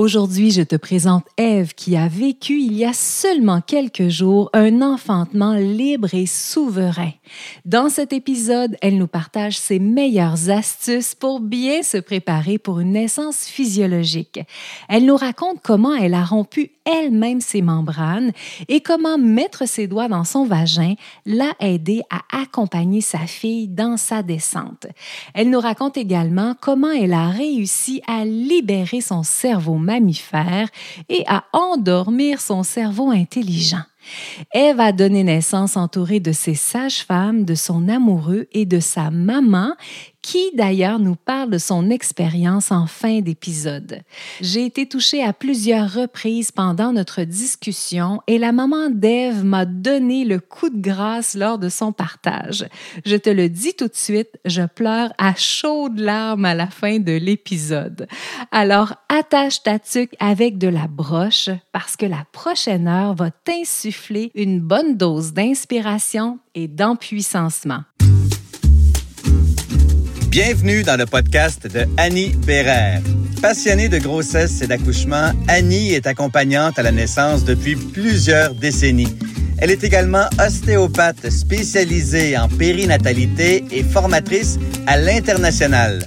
[0.00, 4.80] Aujourd'hui, je te présente Ève qui a vécu il y a seulement quelques jours un
[4.80, 7.10] enfantement libre et souverain.
[7.66, 12.92] Dans cet épisode, elle nous partage ses meilleures astuces pour bien se préparer pour une
[12.92, 14.40] naissance physiologique.
[14.88, 18.32] Elle nous raconte comment elle a rompu elle-même ses membranes
[18.68, 20.94] et comment mettre ses doigts dans son vagin
[21.26, 24.86] l'a aidé à accompagner sa fille dans sa descente.
[25.34, 29.76] Elle nous raconte également comment elle a réussi à libérer son cerveau
[31.08, 33.82] et à endormir son cerveau intelligent.
[34.54, 39.74] Ève a donné naissance entourée de ses sages-femmes, de son amoureux et de sa maman
[40.22, 44.02] qui d'ailleurs nous parle de son expérience en fin d'épisode?
[44.40, 50.24] J'ai été touchée à plusieurs reprises pendant notre discussion et la maman d'Ève m'a donné
[50.24, 52.66] le coup de grâce lors de son partage.
[53.04, 56.98] Je te le dis tout de suite, je pleure à chaudes larmes à la fin
[56.98, 58.06] de l'épisode.
[58.52, 64.30] Alors attache ta tuque avec de la broche parce que la prochaine heure va t'insuffler
[64.34, 67.80] une bonne dose d'inspiration et d'empuissancement.
[70.30, 73.02] Bienvenue dans le podcast de Annie Bérère.
[73.42, 79.12] Passionnée de grossesse et d'accouchement, Annie est accompagnante à la naissance depuis plusieurs décennies.
[79.58, 86.06] Elle est également ostéopathe spécialisée en périnatalité et formatrice à l'international.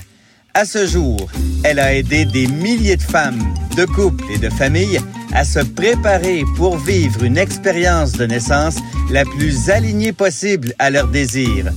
[0.54, 1.30] À ce jour,
[1.66, 3.44] elle a aidé des milliers de femmes,
[3.76, 5.02] de couples et de familles
[5.34, 8.78] à se préparer pour vivre une expérience de naissance
[9.12, 11.74] la plus alignée possible à leurs désirs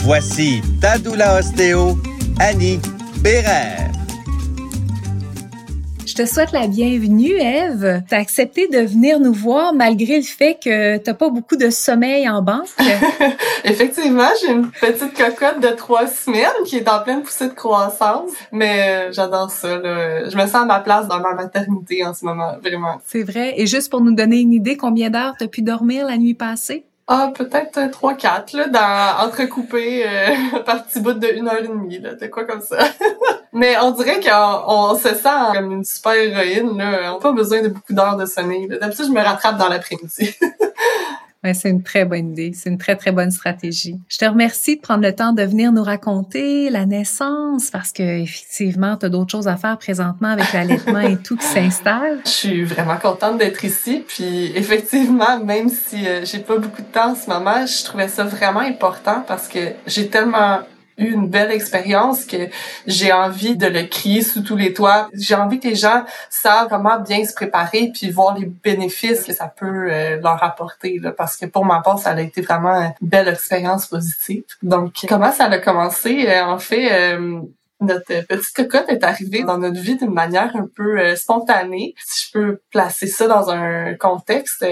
[0.00, 1.98] Voici Tadoula Ostéo,
[2.40, 2.80] Annie
[3.20, 3.90] Bérère.
[6.06, 8.02] Je te souhaite la bienvenue, Eve.
[8.08, 11.68] Tu as accepté de venir nous voir malgré le fait que tu pas beaucoup de
[11.68, 12.68] sommeil en banque?
[13.64, 18.30] Effectivement, j'ai une petite cocotte de trois semaines qui est en pleine poussée de croissance,
[18.50, 19.80] mais euh, j'adore ça.
[19.82, 23.00] Je me sens à ma place dans ma maternité en ce moment, vraiment.
[23.04, 23.54] C'est vrai.
[23.56, 26.34] Et juste pour nous donner une idée, combien d'heures tu as pu dormir la nuit
[26.34, 26.87] passée?
[27.10, 31.66] Ah, peut-être trois, quatre, là, dans, entrecoupés euh, par petits bouts de une heure et
[31.66, 32.76] demie, là, de quoi comme ça.
[33.54, 37.12] Mais on dirait qu'on on se sent comme une super héroïne, là.
[37.12, 38.68] On n'a pas besoin de beaucoup d'heures de sommeil.
[38.68, 40.36] D'habitude, je me rattrape dans l'après-midi.
[41.44, 42.52] Ouais, c'est une très bonne idée.
[42.52, 44.00] C'est une très, très bonne stratégie.
[44.08, 48.22] Je te remercie de prendre le temps de venir nous raconter la naissance parce que
[48.22, 52.18] effectivement, tu as d'autres choses à faire présentement avec l'allaitement et tout qui s'installe.
[52.24, 54.04] Je suis vraiment contente d'être ici.
[54.06, 58.08] Puis effectivement, même si euh, j'ai pas beaucoup de temps en ce moment, je trouvais
[58.08, 60.60] ça vraiment important parce que j'ai tellement
[60.98, 62.48] une belle expérience que
[62.86, 65.08] j'ai envie de le crier sous tous les toits.
[65.14, 69.32] J'ai envie que les gens savent comment bien se préparer puis voir les bénéfices que
[69.32, 72.74] ça peut euh, leur apporter là, parce que pour ma part ça a été vraiment
[72.74, 74.42] une belle expérience positive.
[74.62, 76.28] Donc comment ça a commencé?
[76.28, 77.40] Euh, en fait euh,
[77.80, 81.94] notre petite cocotte est arrivée dans notre vie d'une manière un peu spontanée.
[82.04, 84.66] Si je peux placer ça dans un contexte,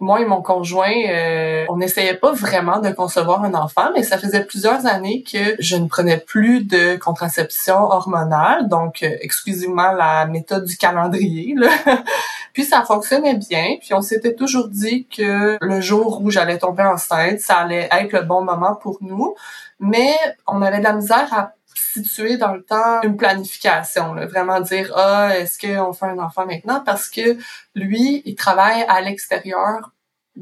[0.00, 4.18] moi et mon conjoint, euh, on n'essayait pas vraiment de concevoir un enfant, mais ça
[4.18, 10.26] faisait plusieurs années que je ne prenais plus de contraception hormonale, donc euh, exclusivement la
[10.26, 11.54] méthode du calendrier.
[11.56, 11.70] Là.
[12.52, 16.82] puis ça fonctionnait bien, puis on s'était toujours dit que le jour où j'allais tomber
[16.82, 19.34] enceinte, ça allait être le bon moment pour nous,
[19.78, 20.14] mais
[20.46, 21.52] on avait de la misère à
[21.94, 24.26] situer dans le temps une planification, là.
[24.26, 27.36] vraiment dire ah est-ce qu'on fait un enfant maintenant parce que
[27.74, 29.90] lui il travaille à l'extérieur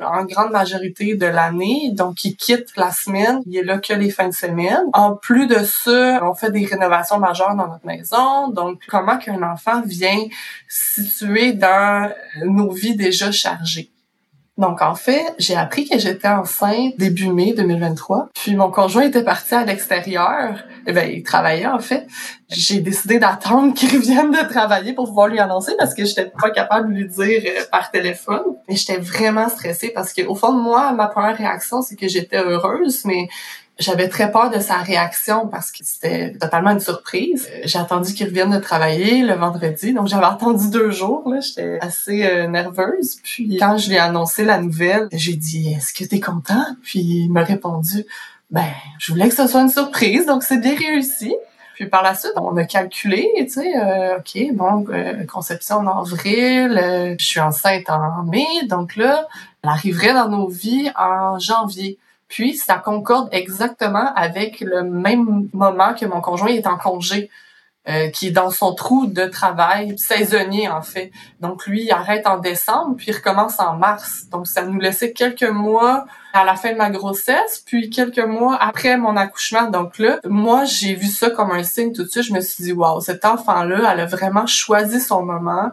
[0.00, 4.10] en grande majorité de l'année, donc il quitte la semaine, il est là que les
[4.10, 4.84] fins de semaine.
[4.94, 9.42] En plus de ça, on fait des rénovations majeures dans notre maison, donc comment qu'un
[9.42, 10.26] enfant vient
[10.68, 12.10] situer dans
[12.44, 13.91] nos vies déjà chargées?
[14.58, 18.28] Donc en fait, j'ai appris que j'étais enceinte début mai 2023.
[18.34, 20.62] Puis mon conjoint était parti à l'extérieur.
[20.86, 22.06] Eh ben il travaillait en fait.
[22.50, 26.50] J'ai décidé d'attendre qu'il revienne de travailler pour pouvoir lui annoncer parce que j'étais pas
[26.50, 28.42] capable de lui dire euh, par téléphone.
[28.68, 32.08] Et j'étais vraiment stressée parce que au fond de moi, ma première réaction c'est que
[32.08, 33.28] j'étais heureuse, mais
[33.78, 37.48] j'avais très peur de sa réaction parce que c'était totalement une surprise.
[37.52, 41.28] Euh, j'ai attendu qu'il revienne de travailler le vendredi, donc j'avais attendu deux jours.
[41.28, 43.16] Là, j'étais assez euh, nerveuse.
[43.22, 47.00] Puis quand je lui ai annoncé la nouvelle, j'ai dit "Est-ce que t'es content Puis
[47.00, 48.04] il m'a répondu
[48.50, 48.64] "Ben,
[48.98, 51.34] je voulais que ce soit une surprise, donc c'est bien réussi."
[51.74, 54.86] Puis par la suite, on a calculé, tu sais, euh, ok, bon,
[55.26, 59.26] conception en avril, je suis enceinte en mai, donc là,
[59.64, 61.98] elle arriverait dans nos vies en janvier.
[62.32, 67.30] Puis, ça concorde exactement avec le même moment que mon conjoint est en congé.
[67.88, 71.10] euh, qui est dans son trou de travail saisonnier en fait.
[71.40, 74.26] Donc lui, il arrête en décembre puis il recommence en mars.
[74.30, 78.56] Donc ça nous laissait quelques mois à la fin de ma grossesse, puis quelques mois
[78.56, 79.68] après mon accouchement.
[79.68, 82.22] Donc là, moi, j'ai vu ça comme un signe tout de suite.
[82.22, 85.72] Je me suis dit, waouh, cet enfant-là, elle a vraiment choisi son moment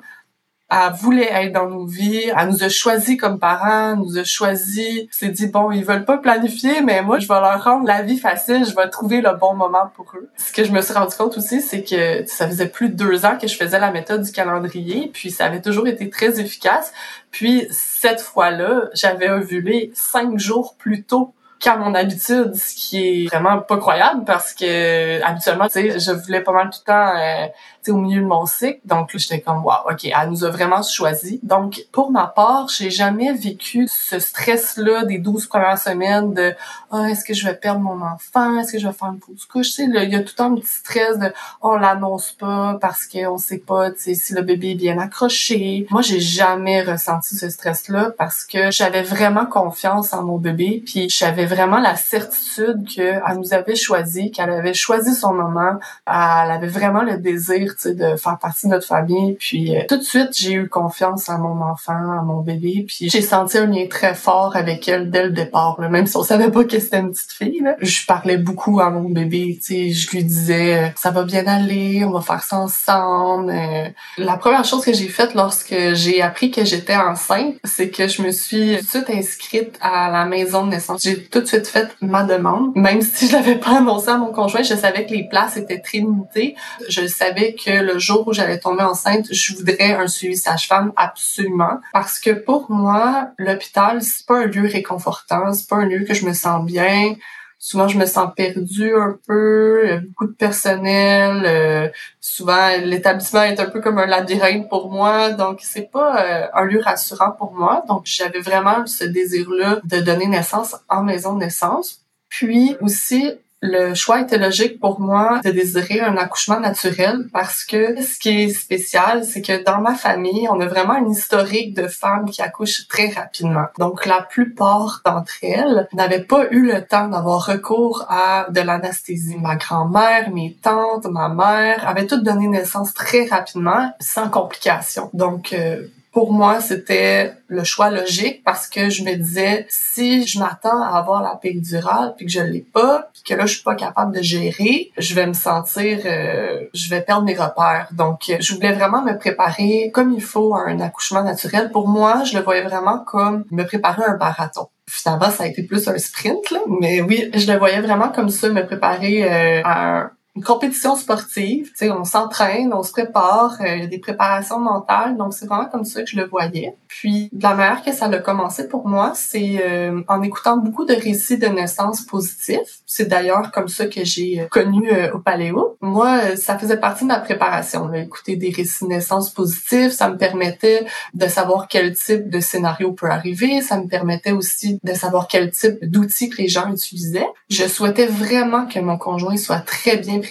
[0.72, 5.10] elle voulait être dans nos vies, elle nous a choisi comme parents, nous a choisi,
[5.12, 8.20] s'est dit bon, ils veulent pas planifier, mais moi je vais leur rendre la vie
[8.20, 10.30] facile, je vais trouver le bon moment pour eux.
[10.38, 13.26] Ce que je me suis rendu compte aussi, c'est que ça faisait plus de deux
[13.26, 16.94] ans que je faisais la méthode du calendrier, puis ça avait toujours été très efficace.
[17.32, 23.28] Puis cette fois-là, j'avais ovulé cinq jours plus tôt qu'à mon habitude, ce qui est
[23.28, 27.16] vraiment pas croyable parce que habituellement, tu sais, je voulais pas mal tout le temps
[27.18, 27.48] euh,
[27.88, 28.80] au milieu de mon cycle.
[28.86, 31.40] Donc là, j'étais comme, wow, OK, elle nous a vraiment choisi.
[31.44, 36.54] Donc, pour ma part, j'ai jamais vécu ce stress-là des 12 premières semaines de,
[36.92, 38.60] oh, est-ce que je vais perdre mon enfant?
[38.60, 39.68] Est-ce que je vais faire une pause couche?
[39.68, 41.32] Tu sais, il y a tout un petit stress de,
[41.62, 45.88] on l'annonce pas parce qu'on sait pas, tu si le bébé est bien accroché.
[45.90, 51.08] Moi, j'ai jamais ressenti ce stress-là parce que j'avais vraiment confiance en mon bébé puis
[51.10, 56.68] j'avais vraiment la certitude qu'elle nous avait choisi, qu'elle avait choisi son moment, elle avait
[56.68, 59.36] vraiment le désir de faire partie de notre famille.
[59.40, 62.86] Puis euh, tout de suite, j'ai eu confiance en mon enfant, en mon bébé.
[62.88, 65.80] Puis j'ai senti un lien très fort avec elle dès le départ.
[65.80, 67.62] Même si on savait pas que c'était une petite fille.
[67.62, 67.76] Là.
[67.82, 69.58] Je parlais beaucoup à mon bébé.
[69.62, 73.52] sais, Je lui disais euh, ça va bien aller, on va faire ça ensemble.
[73.52, 73.90] Euh.
[74.18, 78.22] La première chose que j'ai faite lorsque j'ai appris que j'étais enceinte, c'est que je
[78.22, 81.02] me suis tout de suite inscrite à la maison de naissance.
[81.04, 82.76] J'ai tout de suite fait ma demande.
[82.76, 85.80] Même si je l'avais pas annoncé à mon conjoint, je savais que les places étaient
[85.80, 86.56] très limitées.
[86.88, 91.80] Je savais que le jour où j'allais tomber enceinte, je voudrais un suivi sage-femme absolument
[91.94, 96.14] parce que pour moi, l'hôpital c'est pas un lieu réconfortant, c'est pas un lieu que
[96.14, 97.16] je me sens bien.
[97.62, 101.44] Souvent, je me sens perdue un peu, beaucoup de personnel.
[101.46, 101.90] Euh,
[102.22, 106.64] souvent, l'établissement est un peu comme un labyrinthe pour moi, donc c'est pas euh, un
[106.64, 107.84] lieu rassurant pour moi.
[107.90, 112.06] Donc, j'avais vraiment ce désir-là de donner naissance en maison de naissance.
[112.30, 113.30] Puis aussi,
[113.62, 118.44] le choix était logique pour moi de désirer un accouchement naturel parce que ce qui
[118.44, 122.42] est spécial, c'est que dans ma famille, on a vraiment une historique de femmes qui
[122.42, 123.66] accouchent très rapidement.
[123.78, 129.38] Donc la plupart d'entre elles n'avaient pas eu le temps d'avoir recours à de l'anesthésie.
[129.38, 135.10] Ma grand-mère, mes tantes, ma mère avaient toutes donné naissance très rapidement sans complications.
[135.14, 140.40] Donc euh, pour moi, c'était le choix logique parce que je me disais, si je
[140.40, 143.64] m'attends à avoir la péridurale puis que je l'ai pas, puis que là, je suis
[143.64, 147.90] pas capable de gérer, je vais me sentir, euh, je vais perdre mes repères.
[147.92, 151.72] Donc, je voulais vraiment me préparer comme il faut à un accouchement naturel.
[151.72, 155.48] Pour moi, je le voyais vraiment comme me préparer à un marathon finalement, ça a
[155.48, 156.60] été plus un sprint, là.
[156.82, 160.96] Mais oui, je le voyais vraiment comme ça, me préparer euh, à un, une compétition
[160.96, 161.68] sportive.
[161.72, 165.18] Tu sais, on s'entraîne, on se prépare, euh, il y a des préparations mentales.
[165.18, 166.78] Donc, c'est vraiment comme ça que je le voyais.
[166.88, 170.86] Puis, de la manière que ça a commencé pour moi, c'est euh, en écoutant beaucoup
[170.86, 172.80] de récits de naissance positifs.
[172.86, 175.78] C'est d'ailleurs comme ça que j'ai euh, connu au Paléo.
[175.82, 177.90] Moi, ça faisait partie de ma préparation.
[177.90, 178.00] Là.
[178.00, 182.94] Écouter des récits de naissance positifs, ça me permettait de savoir quel type de scénario
[182.94, 183.62] peut arriver.
[183.62, 187.28] Ça me permettait aussi de savoir quel type d'outils que les gens utilisaient.
[187.50, 190.22] Je souhaitais vraiment que mon conjoint soit très bien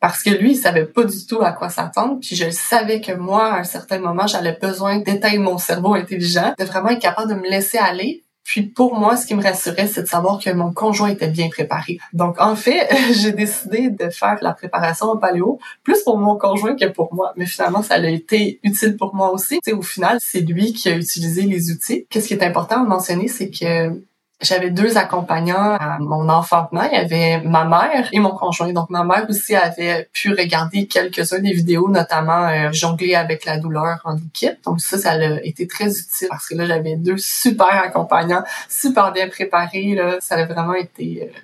[0.00, 2.18] parce que lui, il savait pas du tout à quoi s'attendre.
[2.20, 6.54] Puis je savais que moi, à un certain moment, j'avais besoin d'éteindre mon cerveau intelligent,
[6.58, 9.86] de vraiment être capable de me laisser aller puis pour moi, ce qui me rassurait,
[9.86, 11.98] c'est de savoir que mon conjoint était bien préparé.
[12.12, 16.74] Donc en fait, j'ai décidé de faire la préparation au paléo plus pour mon conjoint
[16.74, 17.32] que pour moi.
[17.36, 19.60] Mais finalement, ça a été utile pour moi aussi.
[19.72, 22.06] au final, c'est lui qui a utilisé les outils.
[22.10, 24.02] Qu'est-ce qui est important de mentionner, c'est que
[24.40, 26.82] j'avais deux accompagnants à mon enfantement.
[26.90, 28.72] Il y avait ma mère et mon conjoint.
[28.72, 33.58] Donc, ma mère aussi avait pu regarder quelques-uns des vidéos, notamment euh, jongler avec la
[33.58, 34.62] douleur en équipe.
[34.64, 39.12] Donc, ça, ça a été très utile parce que là, j'avais deux super accompagnants, super
[39.12, 39.94] bien préparés.
[39.94, 40.16] Là.
[40.20, 41.38] Ça a vraiment été euh,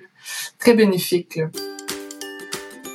[0.59, 1.39] très bénéfique.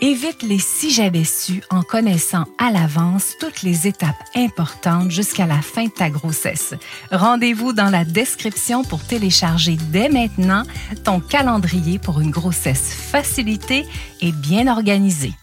[0.05, 5.63] Évite les si j'avais su en connaissant à l'avance toutes les étapes importantes jusqu'à la
[5.63, 6.75] fin de ta grossesse.
[7.13, 10.65] Rendez-vous dans la description pour télécharger dès maintenant
[11.05, 13.85] ton calendrier pour une grossesse facilitée
[14.21, 15.35] et bien organisée.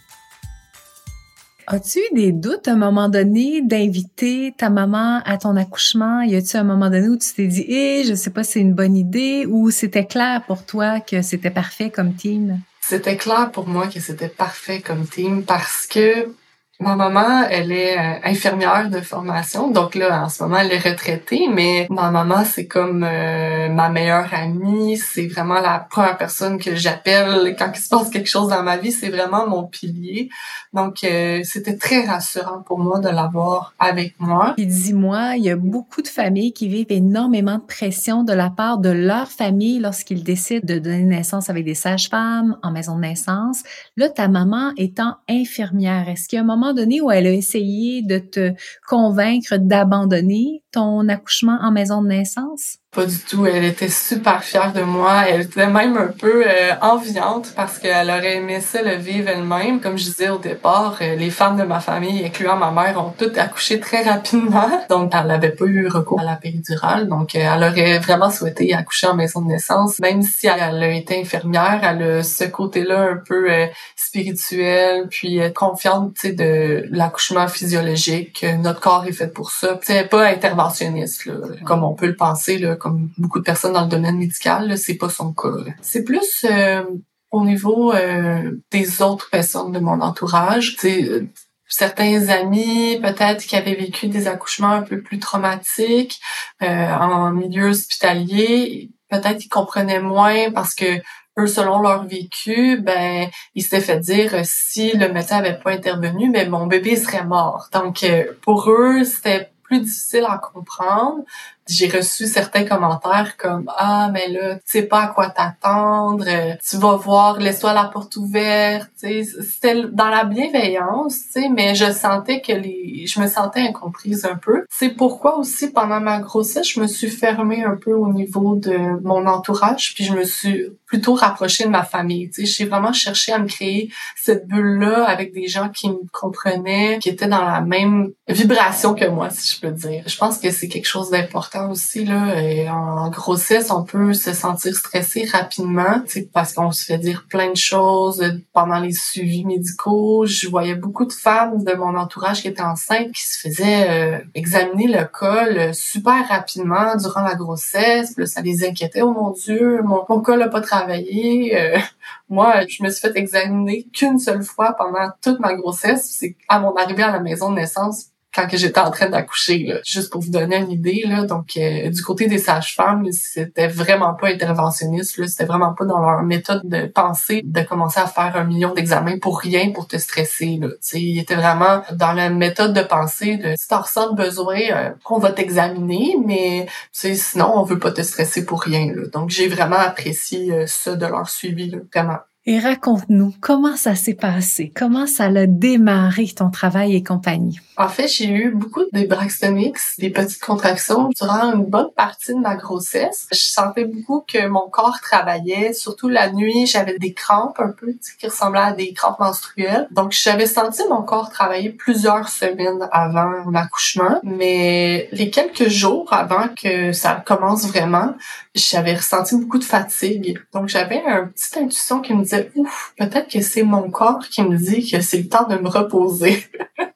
[1.66, 6.22] As-tu eu des doutes à un moment donné d'inviter ta maman à ton accouchement?
[6.24, 8.60] Y a-tu un moment donné où tu t'es dit, eh, je sais pas si c'est
[8.60, 12.60] une bonne idée ou c'était clair pour toi que c'était parfait comme team?
[12.90, 16.34] C'était clair pour moi que c'était parfait comme team parce que
[16.82, 20.90] Ma maman, elle est euh, infirmière de formation, donc là, en ce moment, elle est
[20.90, 26.58] retraitée, mais ma maman, c'est comme euh, ma meilleure amie, c'est vraiment la première personne
[26.58, 30.30] que j'appelle quand il se passe quelque chose dans ma vie, c'est vraiment mon pilier.
[30.72, 34.54] Donc, euh, c'était très rassurant pour moi de l'avoir avec moi.
[34.56, 38.50] Puis dis-moi, il y a beaucoup de familles qui vivent énormément de pression de la
[38.50, 43.02] part de leur famille lorsqu'ils décident de donner naissance avec des sages-femmes en maison de
[43.02, 43.64] naissance.
[43.98, 47.32] Là, ta maman étant infirmière, est-ce qu'il y a un moment donné où elle a
[47.32, 48.54] essayé de te
[48.88, 52.78] convaincre d'abandonner ton accouchement en maison de naissance?
[52.92, 53.46] Pas du tout.
[53.46, 55.26] Elle était super fière de moi.
[55.28, 59.80] Elle était même un peu euh, enviante parce qu'elle aurait aimé ça le vivre elle-même.
[59.80, 63.14] Comme je disais au départ, euh, les femmes de ma famille, incluant ma mère, ont
[63.16, 64.72] toutes accouché très rapidement.
[64.90, 67.08] Donc, elle n'avait pas eu recours à la péridurale.
[67.08, 70.00] Donc, euh, elle aurait vraiment souhaité accoucher en maison de naissance.
[70.00, 73.50] Même si elle a été infirmière, elle a ce côté-là un peu
[73.96, 78.44] spirituel, puis confiante, tu sais, de l'accouchement physiologique.
[78.64, 79.80] Notre corps est fait pour ça.
[79.84, 83.84] C'est pas interventionniste, là, comme on peut le penser, là, comme beaucoup de personnes dans
[83.84, 85.50] le domaine médical, c'est pas son cas.
[85.82, 86.84] C'est plus euh,
[87.32, 90.78] au niveau euh, des autres personnes de mon entourage.
[90.86, 91.26] Euh,
[91.68, 96.20] certains amis peut-être qui avaient vécu des accouchements un peu plus traumatiques
[96.62, 101.00] en milieu hospitalier, peut-être ils comprenaient moins parce que
[101.38, 106.30] eux, selon leur vécu, ben, ils s'étaient fait dire si le médecin avait pas intervenu,
[106.30, 107.70] mais ben, mon bébé serait mort.
[107.72, 108.04] Donc,
[108.42, 111.24] pour eux, c'était plus difficile à comprendre
[111.70, 116.26] j'ai reçu certains commentaires comme ah mais là tu sais pas à quoi t'attendre
[116.68, 121.92] tu vas voir laisse-toi la porte ouverte c'était dans la bienveillance tu sais mais je
[121.92, 124.66] sentais que les je me sentais incomprise un peu.
[124.70, 129.02] C'est pourquoi aussi pendant ma grossesse je me suis fermée un peu au niveau de
[129.04, 132.60] mon entourage puis je me suis plutôt rapprochée de ma famille tu sais.
[132.60, 137.00] J'ai vraiment cherché à me créer cette bulle là avec des gens qui me comprenaient
[137.00, 140.04] qui étaient dans la même vibration que moi si je peux dire.
[140.06, 145.26] Je pense que c'est quelque chose d'important aussi en grossesse, on peut se sentir stressé
[145.26, 146.02] rapidement,
[146.34, 148.24] parce qu'on se fait dire plein de choses
[148.54, 150.26] pendant les suivis médicaux.
[150.26, 154.20] Je voyais beaucoup de femmes de mon entourage qui étaient enceintes qui se faisaient euh,
[154.36, 158.16] examiner le col super rapidement durant la grossesse.
[158.26, 159.02] Ça les inquiétait.
[159.02, 161.58] Oh mon Dieu, mon, col n'a pas travaillé.
[161.58, 161.78] Euh,
[162.30, 166.16] moi, je me suis fait examiner qu'une seule fois pendant toute ma grossesse.
[166.20, 169.64] C'est à mon arrivée à la maison de naissance quand que j'étais en train d'accoucher,
[169.66, 169.80] là.
[169.84, 171.26] Juste pour vous donner une idée, là.
[171.26, 175.28] Donc, euh, du côté des sages-femmes, c'était vraiment pas interventionniste, là.
[175.28, 179.18] C'était vraiment pas dans leur méthode de pensée de commencer à faire un million d'examens
[179.20, 180.68] pour rien, pour te stresser, là.
[180.82, 184.92] Tu ils étaient vraiment dans la méthode de pensée de si t'en ressens besoin, euh,
[185.10, 189.08] on va t'examiner, mais, sinon, on veut pas te stresser pour rien, là.
[189.12, 191.80] Donc, j'ai vraiment apprécié euh, ça de leur suivi, là.
[191.94, 192.20] Vraiment.
[192.46, 194.72] Et raconte-nous, comment ça s'est passé?
[194.74, 197.60] Comment ça a démarré ton travail et compagnie?
[197.76, 202.40] En fait, j'ai eu beaucoup de Braxton des petites contractions durant une bonne partie de
[202.40, 203.28] ma grossesse.
[203.32, 207.94] Je sentais beaucoup que mon corps travaillait, surtout la nuit, j'avais des crampes un peu
[208.20, 209.88] qui ressemblaient à des crampes menstruelles.
[209.92, 216.50] Donc, j'avais senti mon corps travailler plusieurs semaines avant l'accouchement, mais les quelques jours avant
[216.62, 218.14] que ça commence vraiment,
[218.56, 220.40] j'avais ressenti beaucoup de fatigue.
[220.54, 224.42] Donc, j'avais une petite intuition qui me disais, ouf, peut-être que c'est mon corps qui
[224.44, 226.46] me dit que c'est le temps de me reposer.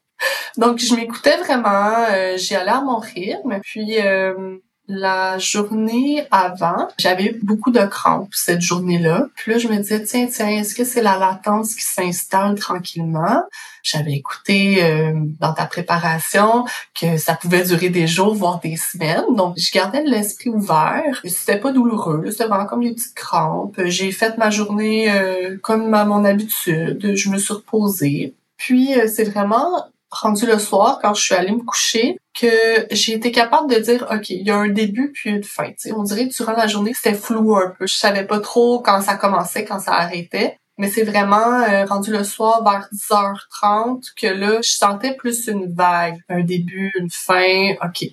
[0.58, 3.60] Donc, je m'écoutais vraiment, euh, j'y allais à mon rythme.
[3.62, 9.28] Puis, euh, la journée avant, j'avais beaucoup de crampes cette journée-là.
[9.36, 13.44] Puis là, je me disais, tiens, tiens, est-ce que c'est la latence qui s'installe tranquillement?
[13.82, 16.66] J'avais écouté euh, dans ta préparation
[17.00, 19.36] que ça pouvait durer des jours, voire des semaines.
[19.36, 21.22] Donc, je gardais l'esprit ouvert.
[21.26, 23.80] C'était pas douloureux, c'était vraiment comme des petites crampes.
[23.86, 27.16] J'ai fait ma journée euh, comme à mon habitude.
[27.16, 28.36] Je me suis reposée.
[28.58, 33.14] Puis, euh, c'est vraiment rendu le soir, quand je suis allée me coucher, que j'ai
[33.14, 35.72] été capable de dire, OK, il y a un début puis une fin.
[35.96, 37.86] on dirait que durant la journée, c'était flou un peu.
[37.88, 40.58] Je savais pas trop quand ça commençait, quand ça arrêtait.
[40.78, 45.72] Mais c'est vraiment euh, rendu le soir vers 10h30 que là, je sentais plus une
[45.72, 46.18] vague.
[46.30, 47.74] Un début, une fin.
[47.84, 48.10] OK.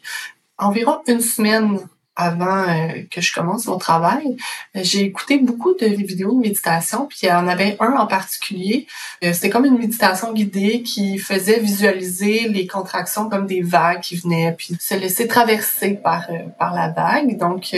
[0.59, 1.79] Environ une semaine
[2.21, 4.37] avant euh, que je commence mon travail,
[4.75, 8.87] j'ai écouté beaucoup de vidéos de méditation, puis il y en avait un en particulier.
[9.25, 14.17] Euh, c'était comme une méditation guidée qui faisait visualiser les contractions comme des vagues qui
[14.17, 17.39] venaient, puis se laisser traverser par euh, par la vague.
[17.39, 17.75] Donc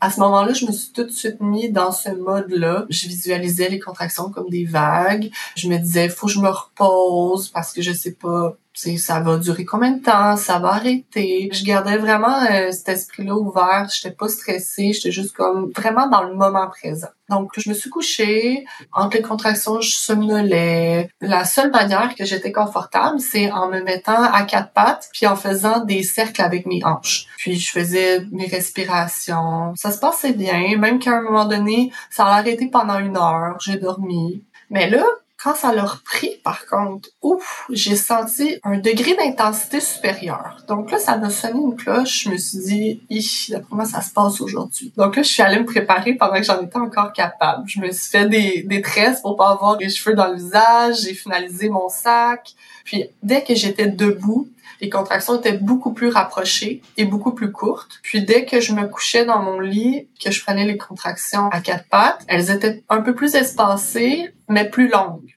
[0.00, 2.86] à ce moment-là, je me suis tout de suite mis dans ce mode-là.
[2.88, 5.30] Je visualisais les contractions comme des vagues.
[5.56, 8.56] Je me disais, faut que je me repose parce que je sais pas
[8.98, 11.48] ça va durer combien de temps, ça va arrêter?
[11.52, 16.22] Je gardais vraiment euh, cet esprit-là ouvert, j'étais pas stressée, j'étais juste comme vraiment dans
[16.22, 17.08] le moment présent.
[17.28, 21.08] Donc je me suis couchée, entre les contractions, je somnolais.
[21.20, 25.36] La seule manière que j'étais confortable, c'est en me mettant à quatre pattes puis en
[25.36, 27.26] faisant des cercles avec mes hanches.
[27.38, 29.74] Puis je faisais mes respirations.
[29.76, 33.56] Ça se passait bien, même qu'à un moment donné, ça a arrêté pendant une heure,
[33.60, 34.42] j'ai dormi.
[34.70, 35.04] Mais là,
[35.42, 40.58] quand ça l'a repris, par contre, ouf, j'ai senti un degré d'intensité supérieur.
[40.68, 42.24] Donc là, ça m'a sonné une cloche.
[42.24, 43.02] Je me suis dit,
[43.48, 44.92] d'après moi, ça se passe aujourd'hui.
[44.98, 47.66] Donc là, je suis allée me préparer pendant que j'en étais encore capable.
[47.66, 50.96] Je me suis fait des, des tresses pour pas avoir les cheveux dans le visage.
[51.04, 52.50] J'ai finalisé mon sac.
[52.84, 54.48] Puis dès que j'étais debout,
[54.80, 58.00] les contractions étaient beaucoup plus rapprochées et beaucoup plus courtes.
[58.02, 61.60] Puis dès que je me couchais dans mon lit, que je prenais les contractions à
[61.60, 65.30] quatre pattes, elles étaient un peu plus espacées, mais plus longues.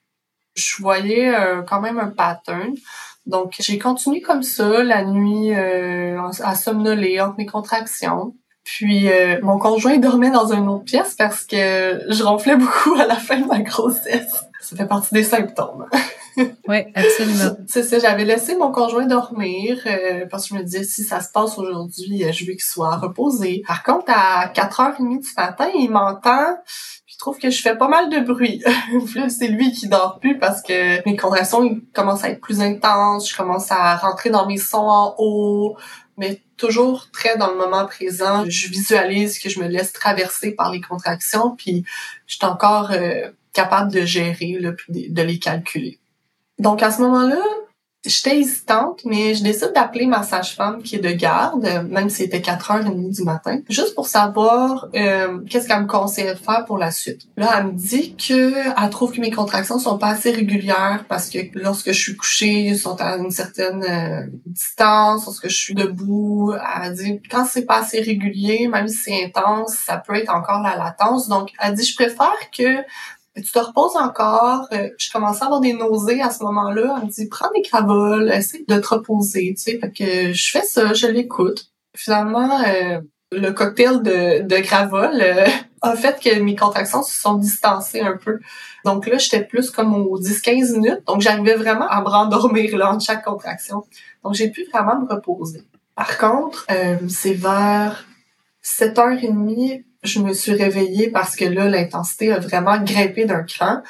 [0.56, 2.74] Je voyais euh, quand même un pattern.
[3.26, 8.36] Donc j'ai continué comme ça la nuit euh, à somnoler entre mes contractions.
[8.64, 13.06] Puis euh, mon conjoint dormait dans une autre pièce parce que je ronflais beaucoup à
[13.06, 14.46] la fin de ma grossesse.
[14.62, 15.86] Ça fait partie des symptômes.
[16.68, 17.58] oui, absolument.
[17.68, 21.20] C'est ça, j'avais laissé mon conjoint dormir euh, parce que je me disais si ça
[21.20, 23.62] se passe aujourd'hui, euh, je veux qu'il soit reposé.
[23.68, 26.58] Par contre, à 4h30 du matin, il m'entend
[27.14, 28.64] je trouve que je fais pas mal de bruit.
[29.30, 33.38] c'est lui qui dort plus parce que mes contractions commencent à être plus intenses, je
[33.38, 35.78] commence à rentrer dans mes sons en haut,
[36.18, 38.46] mais toujours très dans le moment présent.
[38.48, 41.86] Je visualise que je me laisse traverser par les contractions, puis
[42.26, 46.00] je suis encore euh, capable de gérer, là, de les calculer.
[46.58, 47.42] Donc à ce moment-là,
[48.06, 52.40] j'étais hésitante, mais je décide d'appeler ma sage-femme qui est de garde, même si c'était
[52.40, 56.92] 4h30 du matin, juste pour savoir euh, qu'est-ce qu'elle me conseillait de faire pour la
[56.92, 57.22] suite.
[57.38, 61.30] Là, elle me dit que elle trouve que mes contractions sont pas assez régulières parce
[61.30, 65.74] que lorsque je suis couchée, elles sont à une certaine euh, distance, lorsque je suis
[65.74, 70.34] debout, elle dit quand c'est pas assez régulier, même si c'est intense, ça peut être
[70.34, 71.28] encore la latence.
[71.30, 72.84] Donc, elle dit je préfère que
[73.36, 74.68] tu te reposes encore.
[74.74, 76.96] Euh, je commençais à avoir des nausées à ce moment-là.
[76.98, 79.80] Elle me dit, prends des cravoles, essaie de te reposer, tu sais.
[79.80, 81.72] Fait que je fais ça, je l'écoute.
[81.96, 85.46] Finalement, euh, le cocktail de, de euh,
[85.82, 88.40] a fait que mes contractions se sont distancées un peu.
[88.86, 91.02] Donc là, j'étais plus comme aux 10-15 minutes.
[91.08, 93.84] Donc j'arrivais vraiment à me rendormir là, entre chaque contraction.
[94.24, 95.64] Donc j'ai pu vraiment me reposer.
[95.96, 96.66] Par contre,
[97.08, 98.06] c'est vers
[98.64, 103.82] 7h30, je me suis réveillée parce que là, l'intensité a vraiment grimpé d'un cran.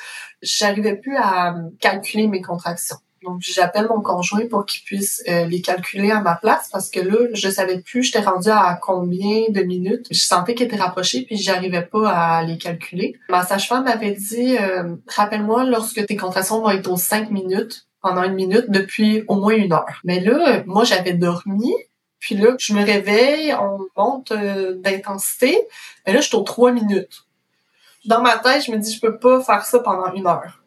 [0.41, 2.97] J'arrivais plus à calculer mes contractions.
[3.23, 6.99] Donc, j'appelle mon conjoint pour qu'il puisse euh, les calculer à ma place parce que
[6.99, 10.07] là, je savais plus j'étais rendue à combien de minutes.
[10.11, 13.15] Je sentais qu'ils étaient rapprochés puis j'arrivais pas à les calculer.
[13.29, 18.23] Ma sage-femme m'avait dit, euh, rappelle-moi lorsque tes contractions vont être aux 5 minutes pendant
[18.23, 20.01] une minute depuis au moins une heure.
[20.03, 21.73] Mais là, moi, j'avais dormi,
[22.23, 25.59] puis là, je me réveille, on monte euh, d'intensité.
[26.07, 27.25] Mais là, je suis aux trois minutes.
[28.05, 30.63] Dans ma tête, je me dis, je peux pas faire ça pendant une heure.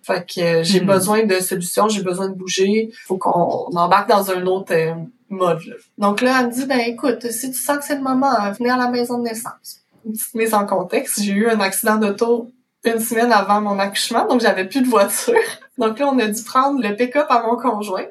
[0.00, 0.86] Fait que euh, j'ai hmm.
[0.86, 2.90] besoin de solutions, j'ai besoin de bouger.
[3.04, 4.94] Faut qu'on embarque dans un autre euh,
[5.28, 5.60] mode.
[5.98, 8.70] Donc là, elle me dit, ben écoute, si tu sens que c'est le moment, venez
[8.70, 9.82] à la maison de naissance.
[10.06, 12.50] Une petite mise en contexte, j'ai eu un accident d'auto
[12.84, 15.34] une semaine avant mon accouchement, donc j'avais plus de voiture.
[15.78, 18.06] Donc là, on a dû prendre le pick-up à mon conjoint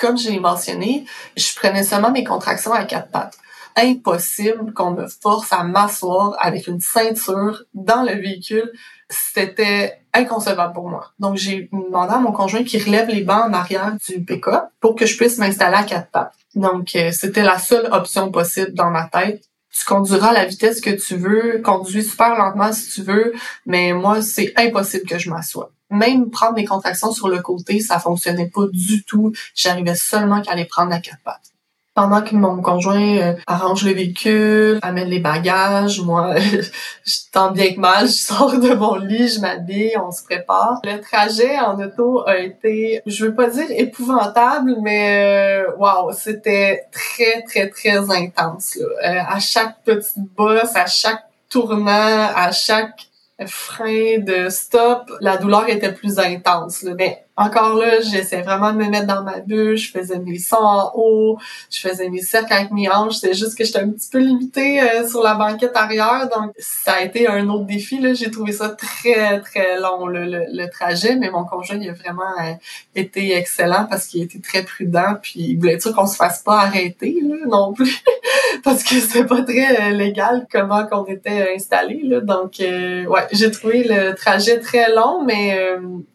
[0.00, 1.04] comme j'ai mentionné,
[1.36, 3.38] je prenais seulement mes contractions à quatre pattes.
[3.76, 8.72] Impossible qu'on me force à m'asseoir avec une ceinture dans le véhicule.
[9.08, 11.12] C'était inconcevable pour moi.
[11.20, 14.96] Donc, j'ai demandé à mon conjoint qui relève les bancs en arrière du pick-up pour
[14.96, 16.34] que je puisse m'installer à quatre pattes.
[16.54, 19.44] Donc, euh, c'était la seule option possible dans ma tête.
[19.72, 23.32] Tu conduiras à la vitesse que tu veux, conduis super lentement si tu veux,
[23.66, 27.98] mais moi, c'est impossible que je m'assoie même prendre des contractions sur le côté, ça
[27.98, 29.32] fonctionnait pas du tout.
[29.54, 31.50] J'arrivais seulement qu'à les prendre à quatre pattes.
[31.92, 36.36] Pendant que mon conjoint euh, arrange le véhicule, amène les bagages, moi,
[37.04, 40.80] je tant bien que mal, je sors de mon lit, je m'habille, on se prépare.
[40.84, 47.42] Le trajet en auto a été, je veux pas dire épouvantable, mais waouh, c'était très
[47.42, 48.76] très très intense.
[48.76, 48.86] Là.
[49.10, 53.09] Euh, à chaque petite bosse, à chaque tournant, à chaque
[53.46, 56.82] frein de stop, la douleur était plus intense.
[56.82, 56.94] Là.
[56.96, 60.56] Mais encore là, j'essaie vraiment de me mettre dans ma bulle, je faisais mes sons
[60.56, 61.38] en haut,
[61.70, 64.82] je faisais mes cercles avec mes hanches, c'est juste que j'étais un petit peu limitée
[64.82, 67.98] euh, sur la banquette arrière, donc ça a été un autre défi.
[67.98, 68.12] Là.
[68.12, 72.22] J'ai trouvé ça très, très long, le, le, trajet, mais mon conjoint il a vraiment
[72.40, 72.52] euh,
[72.94, 76.58] été excellent parce qu'il était très prudent, puis il voulait dire qu'on se fasse pas
[76.60, 78.02] arrêter là, non plus.
[78.64, 82.20] parce que c'était pas très euh, légal comment qu'on était installé là.
[82.20, 85.58] Donc euh, ouais, j'ai trouvé le trajet très long mais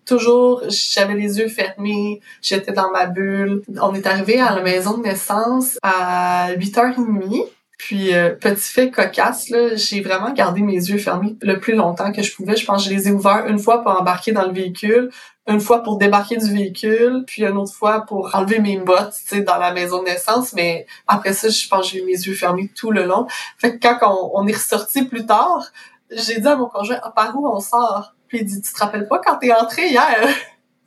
[0.05, 3.61] toujours j'avais les yeux fermés, j'étais dans ma bulle.
[3.81, 7.47] On est arrivé à la maison de naissance à 8h30.
[7.77, 12.23] Puis petit fait cocasse là, j'ai vraiment gardé mes yeux fermés le plus longtemps que
[12.23, 12.55] je pouvais.
[12.55, 15.11] Je pense que je les ai ouverts une fois pour embarquer dans le véhicule,
[15.47, 19.35] une fois pour débarquer du véhicule, puis une autre fois pour enlever mes bottes, tu
[19.35, 20.53] sais, dans la maison de naissance.
[20.53, 23.27] Mais après ça, je pense que j'ai eu mes yeux fermés tout le long.
[23.57, 25.71] Fait que quand on, est ressorti plus tard,
[26.09, 28.14] j'ai dit à mon conjoint, ah, par où on sort?
[28.27, 30.27] Puis il dit, tu te rappelles pas quand t'es entré hier?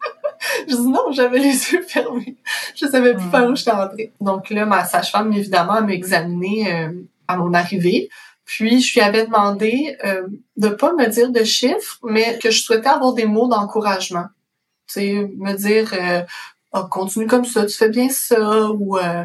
[0.68, 2.36] je dis non, j'avais les yeux fermés.
[2.74, 4.12] Je savais plus par où j'étais entrée.
[4.20, 6.92] Donc là, ma sage-femme, évidemment, m'a examiné euh,
[7.26, 8.08] à mon arrivée.
[8.44, 12.62] Puis je lui avais demandé euh, de pas me dire de chiffres, mais que je
[12.62, 14.26] souhaitais avoir des mots d'encouragement
[14.88, 16.22] sais, me dire euh,
[16.72, 19.24] oh, continue comme ça, tu fais bien ça, ou euh,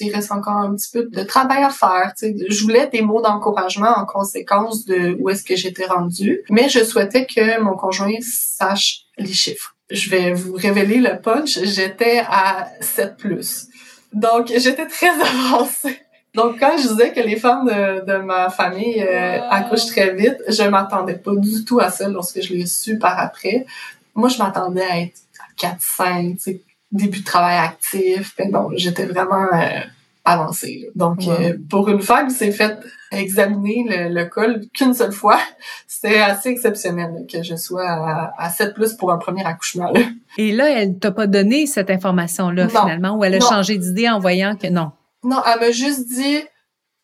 [0.00, 2.12] il reste encore un petit peu de travail à faire.
[2.16, 2.34] sais.
[2.48, 6.84] Je voulais des mots d'encouragement en conséquence de où est-ce que j'étais rendue, mais je
[6.84, 9.74] souhaitais que mon conjoint sache les chiffres.
[9.90, 13.68] Je vais vous révéler le punch, j'étais à 7+.
[14.12, 15.08] Donc, j'étais très
[15.52, 15.98] avancée.
[16.34, 20.36] Donc, quand je disais que les femmes de, de ma famille euh, accouchent très vite,
[20.48, 23.66] je m'attendais pas du tout à ça lorsque je l'ai su par après.
[24.14, 26.60] Moi, je m'attendais à être à 4-5,
[26.92, 28.34] début de travail actif.
[28.38, 29.80] Mais bon, j'étais vraiment euh,
[30.24, 30.90] avancée.
[30.94, 32.78] Donc, euh, pour une femme qui s'est fait
[33.10, 35.38] examiner le, col qu'une seule fois,
[35.86, 39.92] c'était assez exceptionnel que je sois à, à 7 plus pour un premier accouchement.
[40.36, 44.18] Et là, elle t'a pas donné cette information-là finalement, ou elle a changé d'idée en
[44.18, 44.92] voyant que non?
[45.24, 46.42] Non, elle m'a juste dit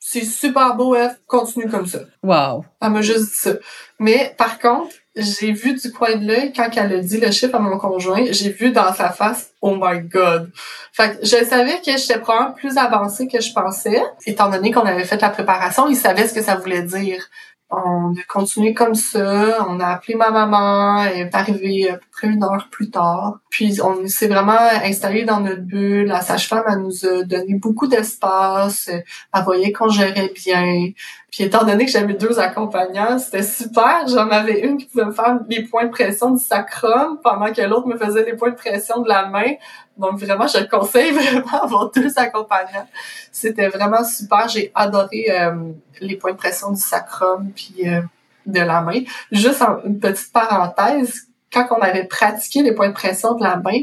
[0.06, 2.00] c'est super beau, F, continue comme ça.
[2.22, 2.66] Wow.
[2.82, 3.52] Elle m'a juste dit ça.
[3.98, 7.54] Mais par contre, j'ai vu du coin de l'œil quand elle a dit le chiffre
[7.54, 10.50] à mon conjoint, j'ai vu dans sa face oh my god.
[10.92, 14.82] Fait que je savais que j'étais probablement plus avancée que je pensais, étant donné qu'on
[14.82, 17.24] avait fait la préparation, il savait ce que ça voulait dire.
[17.70, 22.04] On a continué comme ça, on a appelé ma maman, elle est arrivée à peu
[22.12, 23.38] près une heure plus tard.
[23.50, 26.06] Puis on s'est vraiment installé dans notre bulle.
[26.06, 30.90] La sage-femme, elle nous a donné beaucoup d'espace, elle voyait qu'on gérait bien.
[31.34, 34.06] Puis étant donné que j'avais deux accompagnants, c'était super.
[34.06, 37.60] J'en avais une qui pouvait me faire les points de pression du sacrum pendant que
[37.62, 39.54] l'autre me faisait les points de pression de la main.
[39.96, 42.86] Donc vraiment, je le conseille vraiment avoir deux accompagnants.
[43.32, 44.48] C'était vraiment super.
[44.48, 48.02] J'ai adoré euh, les points de pression du sacrum puis euh,
[48.46, 49.00] de la main.
[49.32, 53.80] Juste une petite parenthèse, quand on avait pratiqué les points de pression de la main,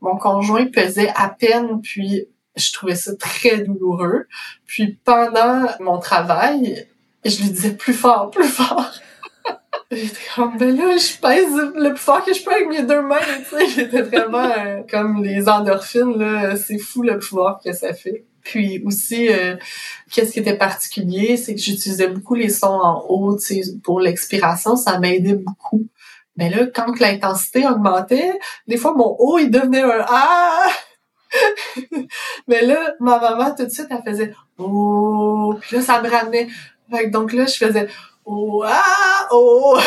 [0.00, 4.26] mon conjoint pesait à peine puis je trouvais ça très douloureux.
[4.64, 6.86] Puis pendant mon travail,
[7.24, 8.90] je lui disais plus fort, plus fort.
[9.90, 13.02] J'étais comme, ben là, je pèse le plus fort que je peux avec mes deux
[13.02, 13.66] mains, tu sais.
[13.68, 16.56] J'étais vraiment euh, comme les endorphines, là.
[16.56, 18.24] C'est fou le pouvoir que ça fait.
[18.42, 19.56] Puis aussi, euh,
[20.12, 24.00] qu'est-ce qui était particulier, c'est que j'utilisais beaucoup les sons en haut, tu sais, pour
[24.00, 25.86] l'expiration, ça m'aidait beaucoup.
[26.36, 30.66] Mais là, quand l'intensité augmentait, des fois, mon haut, il devenait un «ah».
[32.48, 35.54] Mais là, ma maman, tout de suite, elle faisait «oh».
[35.60, 36.48] Puis là, ça me ramenait
[37.10, 37.88] donc là, je faisais
[38.24, 39.78] oh ah oh.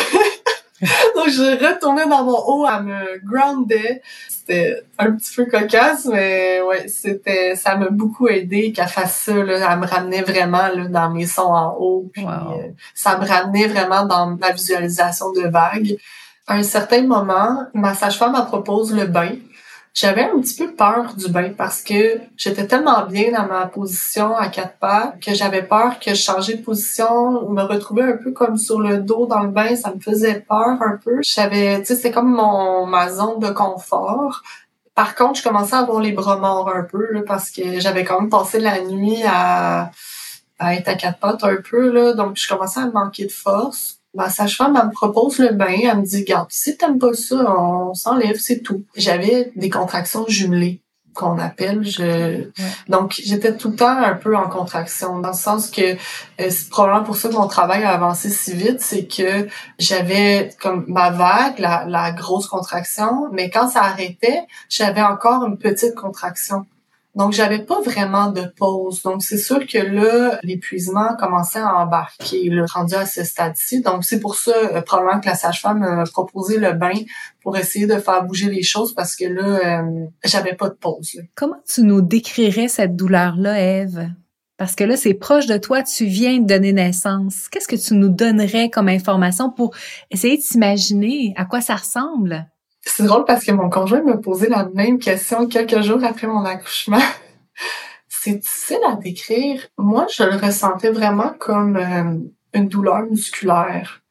[1.16, 4.00] donc je retournais dans mon haut, à me groundait.
[4.28, 9.34] C'était un petit peu cocasse, mais ouais, c'était ça m'a beaucoup aidé qu'elle fasse ça.
[9.34, 12.08] Là, elle me ramenait vraiment là, dans mes sons en haut.
[12.12, 15.96] Puis, euh, ça me ramenait vraiment dans la visualisation de vagues.
[16.46, 19.32] À un certain moment, ma sage-femme me propose le bain.
[20.00, 24.36] J'avais un petit peu peur du bain parce que j'étais tellement bien dans ma position
[24.36, 28.30] à quatre pas que j'avais peur que je changeais de position, me retrouver un peu
[28.30, 31.18] comme sur le dos dans le bain, ça me faisait peur un peu.
[31.22, 34.44] J'avais, tu sais, c'est comme mon ma zone de confort.
[34.94, 38.20] Par contre, je commençais à avoir les bras morts un peu parce que j'avais quand
[38.20, 39.90] même passé la nuit à,
[40.60, 43.97] à être à quatre pattes un peu là, donc je commençais à manquer de force
[44.14, 47.36] ma sage-femme, elle me propose le bain, elle me dit, garde, si t'aimes pas ça,
[47.58, 48.84] on s'enlève, c'est tout.
[48.96, 50.82] J'avais des contractions jumelées
[51.14, 51.84] qu'on appelle.
[51.84, 52.48] Je...
[52.88, 55.96] Donc, j'étais tout le temps un peu en contraction, dans le sens que euh,
[56.38, 60.84] c'est probablement pour ça que mon travail a avancé si vite, c'est que j'avais comme
[60.86, 66.66] ma vague, la, la grosse contraction, mais quand ça arrêtait, j'avais encore une petite contraction.
[67.18, 69.02] Donc, j'avais pas vraiment de pause.
[69.02, 73.82] Donc, c'est sûr que là, l'épuisement commençait à embarquer, le rendu à ce stade-ci.
[73.82, 76.94] Donc, c'est pour ça, euh, probablement que la sage-femme a proposé le bain
[77.42, 81.20] pour essayer de faire bouger les choses parce que là, euh, j'avais pas de pause.
[81.34, 84.08] Comment tu nous décrirais cette douleur-là, Eve?
[84.56, 87.48] Parce que là, c'est proche de toi, tu viens de donner naissance.
[87.48, 89.74] Qu'est-ce que tu nous donnerais comme information pour
[90.12, 92.46] essayer de s'imaginer à quoi ça ressemble?
[92.88, 96.44] C'est drôle parce que mon conjoint m'a posé la même question quelques jours après mon
[96.44, 96.98] accouchement.
[98.08, 99.66] c'est difficile à décrire.
[99.76, 102.16] Moi, je le ressentais vraiment comme euh,
[102.54, 104.02] une douleur musculaire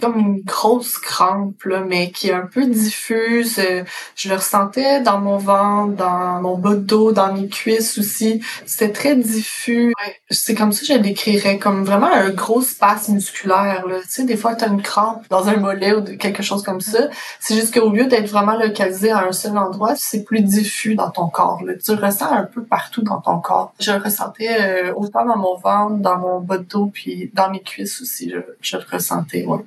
[0.00, 3.58] comme une grosse crampe, là, mais qui est un peu diffuse.
[3.58, 3.82] Euh,
[4.14, 8.40] je le ressentais dans mon ventre, dans mon bas de dos, dans mes cuisses aussi.
[8.64, 9.92] C'était très diffus.
[10.30, 13.86] C'est comme ça que je le décrirais, comme vraiment un gros spasme musculaire.
[13.86, 13.96] Là.
[14.02, 16.80] Tu sais, des fois, tu as une crampe dans un mollet ou quelque chose comme
[16.80, 17.08] ça.
[17.40, 21.10] C'est juste qu'au lieu d'être vraiment localisé à un seul endroit, c'est plus diffus dans
[21.10, 21.62] ton corps.
[21.64, 21.72] Là.
[21.84, 23.72] Tu le ressens un peu partout dans ton corps.
[23.80, 27.50] Je le ressentais euh, autant dans mon ventre, dans mon bas de dos, puis dans
[27.50, 28.30] mes cuisses aussi.
[28.30, 29.64] Je, je le ressentais, ouais.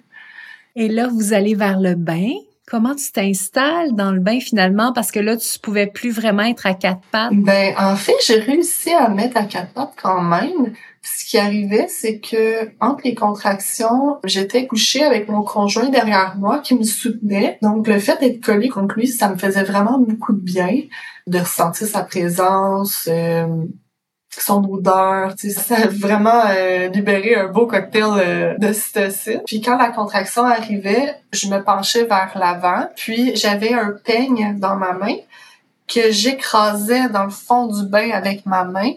[0.76, 2.32] Et là, vous allez vers le bain.
[2.68, 4.94] Comment tu t'installes dans le bain finalement?
[4.94, 7.34] Parce que là, tu pouvais plus vraiment être à quatre pattes.
[7.34, 10.74] Ben, en fait, j'ai réussi à mettre à quatre pattes quand même.
[11.02, 16.60] Ce qui arrivait, c'est que entre les contractions, j'étais couchée avec mon conjoint derrière moi
[16.60, 17.58] qui me soutenait.
[17.62, 20.82] Donc, le fait d'être collée contre lui, ça me faisait vraiment beaucoup de bien
[21.28, 23.48] de ressentir sa présence, euh,
[24.40, 29.42] son odeur, tu sais, ça a vraiment euh, libéré un beau cocktail euh, de d'ocytocine.
[29.46, 34.76] Puis quand la contraction arrivait, je me penchais vers l'avant, puis j'avais un peigne dans
[34.76, 35.16] ma main
[35.88, 38.94] que j'écrasais dans le fond du bain avec ma main.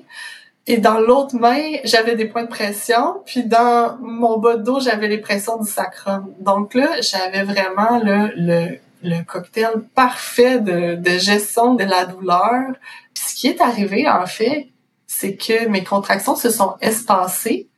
[0.66, 4.80] Et dans l'autre main, j'avais des points de pression, puis dans mon bas de dos,
[4.80, 6.32] j'avais les pressions du sacrum.
[6.40, 12.72] Donc là, j'avais vraiment le, le, le cocktail parfait de, de gestion de la douleur.
[13.12, 14.68] Puis ce qui est arrivé, en fait,
[15.16, 17.68] c'est que mes contractions se sont espacées.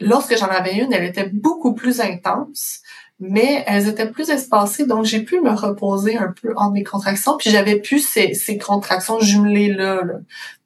[0.00, 2.82] Lorsque j'en avais une, elle était beaucoup plus intense
[3.18, 7.38] mais elles étaient plus espacées, donc j'ai pu me reposer un peu entre mes contractions,
[7.38, 10.02] puis j'avais plus ces, ces contractions jumelées là.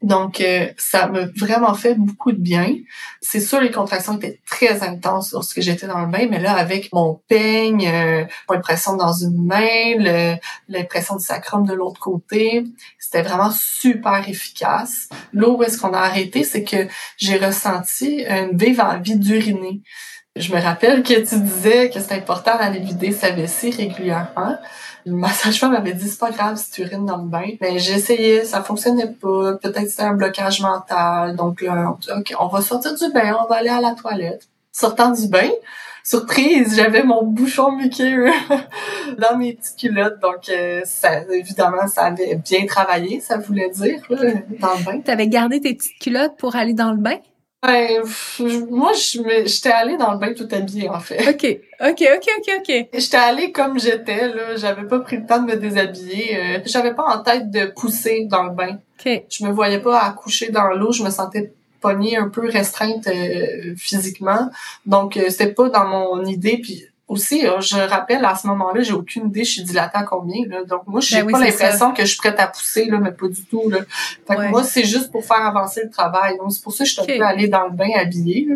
[0.03, 2.75] Donc euh, ça m'a vraiment fait beaucoup de bien.
[3.21, 6.93] C'est sûr les contractions étaient très intenses lorsque j'étais dans le bain, mais là avec
[6.93, 10.33] mon peigne, euh, l'impression dans une main,
[10.69, 12.65] l'impression du sacrum de l'autre côté,
[12.99, 15.09] c'était vraiment super efficace.
[15.33, 19.83] Là où est-ce qu'on a arrêté, c'est que j'ai ressenti une vive envie d'uriner.
[20.41, 24.57] Je me rappelle que tu disais que c'est important d'aller vider sa vessie régulièrement.
[25.07, 27.49] Ma sage-femme m'avait dit c'est pas grave si tu urines dans le bain.
[27.61, 29.55] Mais j'ai essayé, ça fonctionnait pas.
[29.63, 31.37] Peut-être c'était un blocage mental.
[31.37, 34.49] Donc là, ok, on va sortir du bain, on va aller à la toilette.
[34.73, 35.51] Sortant du bain,
[36.05, 38.31] surprise, j'avais mon bouchon muqueux
[39.19, 40.21] dans mes petites culottes.
[40.21, 45.01] Donc, euh, ça, évidemment, ça avait bien travaillé, ça voulait dire, là, dans le bain.
[45.01, 47.19] T'avais gardé tes petites culottes pour aller dans le bain?
[47.63, 48.03] Ben,
[48.71, 51.29] moi, j'étais allée dans le bain tout habillée, en fait.
[51.29, 51.61] OK.
[51.81, 52.89] OK, OK, OK, OK.
[52.95, 54.57] J'étais allée comme j'étais, là.
[54.57, 56.37] J'avais pas pris le temps de me déshabiller.
[56.37, 58.79] Euh, J'avais pas en tête de pousser dans le bain.
[58.99, 59.25] OK.
[59.29, 60.93] Je me voyais pas accoucher dans l'eau.
[60.93, 64.51] Je me sentais pognée un peu restreinte euh, physiquement.
[64.87, 66.59] Donc, euh, c'était pas dans mon idée.
[66.63, 70.05] Puis aussi, euh, je rappelle, à ce moment-là, j'ai aucune idée, je suis dilatée à
[70.05, 70.47] combien.
[70.47, 70.63] Là.
[70.63, 73.27] Donc, moi, j'ai ben pas l'impression que je suis prête à pousser, là, mais pas
[73.27, 73.69] du tout.
[73.69, 73.79] Là.
[74.29, 76.39] Fait que moi, c'est juste pour faire avancer le travail.
[76.39, 77.21] Donc, c'est pour ça que je suis okay.
[77.21, 78.47] aller dans le bain habillée.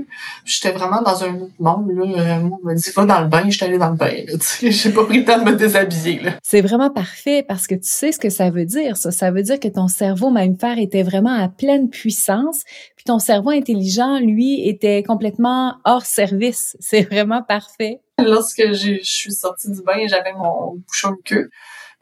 [0.44, 1.90] J'étais vraiment dans un autre monde.
[1.90, 2.02] Là.
[2.04, 4.14] Euh, moi, on m'a dit, va dans le bain, j'étais allée dans le bain.
[4.62, 6.20] J'ai pas pris le temps de me déshabiller.
[6.44, 9.10] C'est vraiment parfait parce que tu sais ce que ça veut dire, ça.
[9.10, 12.62] Ça veut dire que ton cerveau mammifère était vraiment à pleine puissance,
[12.94, 16.76] puis ton cerveau intelligent, lui, était complètement hors service.
[16.80, 18.00] C'est vraiment parfait.
[18.24, 21.50] Lorsque je suis sortie du bain, j'avais mon bouchon de queue.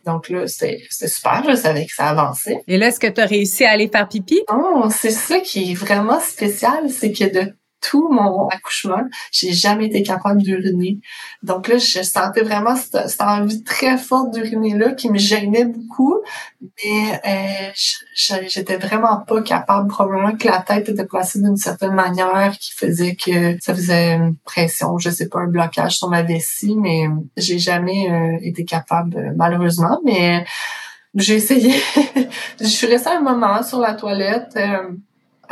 [0.05, 2.59] Donc là, c'était super, je savais que ça avançait.
[2.66, 4.42] Et là, est-ce que tu as réussi à aller faire pipi?
[4.51, 9.87] Non, c'est ça qui est vraiment spécial, c'est que de tout mon accouchement, j'ai jamais
[9.87, 11.01] été capable d'uriner.
[11.42, 16.23] Donc là, je sentais vraiment cette, envie très forte d'uriner là qui me gênait beaucoup,
[16.61, 17.71] mais euh,
[18.47, 19.88] j'étais vraiment pas capable.
[19.88, 24.37] Probablement que la tête était placée d'une certaine manière qui faisait que ça faisait une
[24.45, 29.35] pression, je sais pas, un blocage sur ma vessie, mais j'ai jamais euh, été capable,
[29.37, 30.01] malheureusement.
[30.05, 30.45] Mais
[31.14, 31.75] j'ai essayé.
[32.61, 34.53] je suis restée un moment sur la toilette.
[34.57, 34.92] Euh,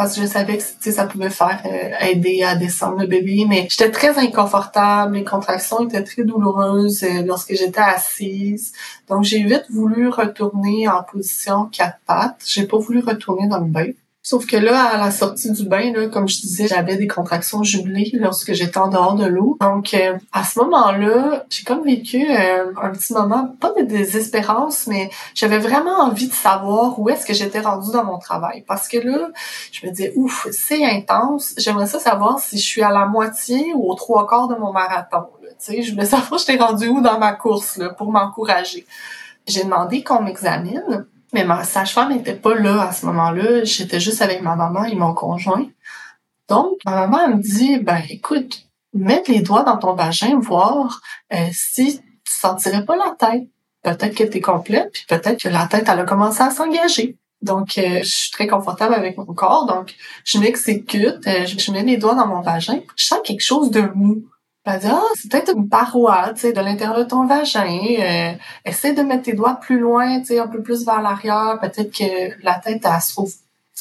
[0.01, 3.67] parce que je savais que ça pouvait faire euh, aider à descendre le bébé, mais
[3.69, 8.73] j'étais très inconfortable, les contractions étaient très douloureuses euh, lorsque j'étais assise.
[9.11, 12.41] Donc j'ai vite voulu retourner en position quatre pattes.
[12.47, 13.91] J'ai pas voulu retourner dans le bain.
[14.31, 17.65] Sauf que là, à la sortie du bain, là, comme je disais, j'avais des contractions
[17.65, 19.57] jumelées lorsque j'étais en dehors de l'eau.
[19.61, 24.87] Donc, euh, à ce moment-là, j'ai comme vécu euh, un petit moment, pas de désespérance,
[24.87, 28.63] mais j'avais vraiment envie de savoir où est-ce que j'étais rendue dans mon travail.
[28.69, 29.31] Parce que là,
[29.73, 31.53] je me disais, ouf, c'est intense.
[31.59, 34.73] J'aimerais ça savoir si je suis à la moitié ou aux trois quarts de mon
[34.73, 35.27] marathon.
[35.59, 38.87] Sais, je voulais savoir j'étais rendue où dans ma course là, pour m'encourager.
[39.49, 43.65] J'ai demandé qu'on m'examine mais ma sage-femme n'était pas là à ce moment-là.
[43.65, 45.67] J'étais juste avec ma maman et mon conjoint.
[46.49, 51.01] Donc, ma maman me dit, ben écoute, mets les doigts dans ton vagin, voir
[51.33, 53.49] euh, si tu sentirais pas la tête.
[53.83, 57.17] Peut-être que tu es complète, puis peut-être que la tête, elle a commencé à s'engager.
[57.41, 59.67] Donc, euh, je suis très confortable avec mon corps.
[59.67, 62.81] Donc, je m'exécute, euh, je mets les doigts dans mon vagin.
[62.97, 64.25] Je sens quelque chose de mou.
[64.65, 67.81] Elle dit, ah, c'est peut-être une paroi, tu sais, de l'intérieur de ton vagin.
[67.99, 68.33] Euh,
[68.65, 71.59] essaie de mettre tes doigts plus loin, tu sais, un peu plus vers l'arrière.
[71.61, 73.33] Peut-être que la tête, elle se trouve,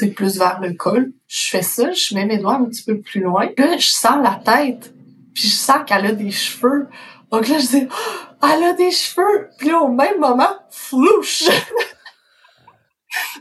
[0.07, 1.11] plus vers le col.
[1.27, 3.49] Je fais ça, je mets mes doigts un petit peu plus loin.
[3.57, 4.93] Là, je sens la tête.
[5.33, 6.87] Puis je sens qu'elle a des cheveux.
[7.31, 9.49] Donc là, je dis, oh, elle a des cheveux.
[9.57, 11.49] Puis là, au même moment, flouche!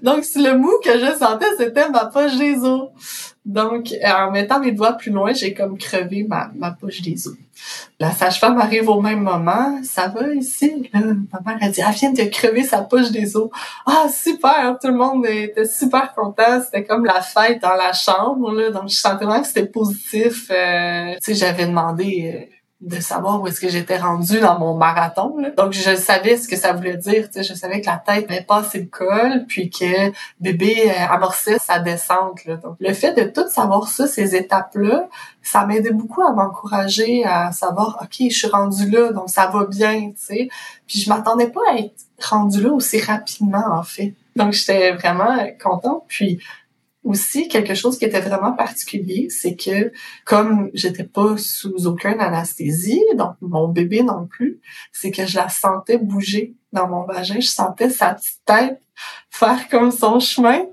[0.03, 2.89] Donc, le mou que je sentais, c'était ma poche des os.
[3.45, 7.35] Donc, en mettant mes doigts plus loin, j'ai comme crevé ma, ma poche des os.
[7.99, 9.81] La sage-femme arrive au même moment.
[9.83, 10.91] Ça va ici?
[10.93, 13.51] ma mère a dit, elle vient de crever sa poche des os.
[13.87, 14.77] Ah, super!
[14.81, 16.63] Tout le monde était super content.
[16.63, 18.71] C'était comme la fête dans la chambre, là.
[18.71, 20.51] Donc, je sentais vraiment que c'était positif.
[20.51, 22.35] Euh, tu sais, j'avais demandé...
[22.35, 25.35] Euh, de savoir où est-ce que j'étais rendue dans mon marathon.
[25.57, 27.29] Donc, je savais ce que ça voulait dire.
[27.35, 31.81] Je savais que la tête avait passé le col, puis que bébé euh, amorçait sa
[31.81, 32.45] descente.
[32.45, 32.57] Là.
[32.57, 35.09] Donc, le fait de tout savoir ça, ces étapes-là,
[35.43, 39.65] ça m'aidait beaucoup à m'encourager à savoir, OK, je suis rendue là, donc ça va
[39.67, 40.49] bien, sais.
[40.87, 44.15] Puis je m'attendais pas à être rendue là aussi rapidement, en fait.
[44.37, 46.05] Donc, j'étais vraiment contente.
[46.07, 46.39] Puis,
[47.09, 49.93] aussi, quelque chose qui était vraiment particulier, c'est que
[50.25, 54.61] comme j'étais pas sous aucune anesthésie, donc mon bébé non plus,
[54.93, 57.41] c'est que je la sentais bouger dans mon vagin.
[57.41, 58.81] Je sentais sa petite tête
[59.31, 60.67] faire comme son chemin.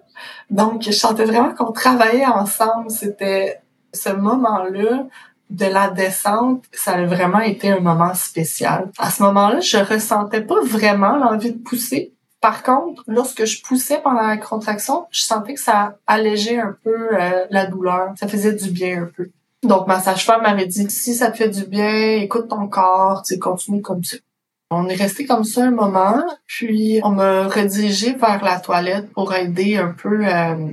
[0.49, 2.89] Donc, je sentais vraiment qu'on travaillait ensemble.
[2.89, 3.61] C'était
[3.93, 5.05] ce moment-là
[5.49, 8.91] de la descente, ça a vraiment été un moment spécial.
[8.97, 12.14] À ce moment-là, je ressentais pas vraiment l'envie de pousser,
[12.45, 16.95] par contre, lorsque je poussais pendant la contraction, je sentais que ça allégeait un peu
[17.11, 18.13] euh, la douleur.
[18.19, 19.31] Ça faisait du bien un peu.
[19.63, 23.39] Donc, ma sage-femme m'avait dit, si ça te fait du bien, écoute ton corps, tu
[23.39, 24.17] continue comme ça.
[24.69, 29.33] On est resté comme ça un moment, puis on m'a redirigé vers la toilette pour
[29.33, 30.67] aider un peu euh,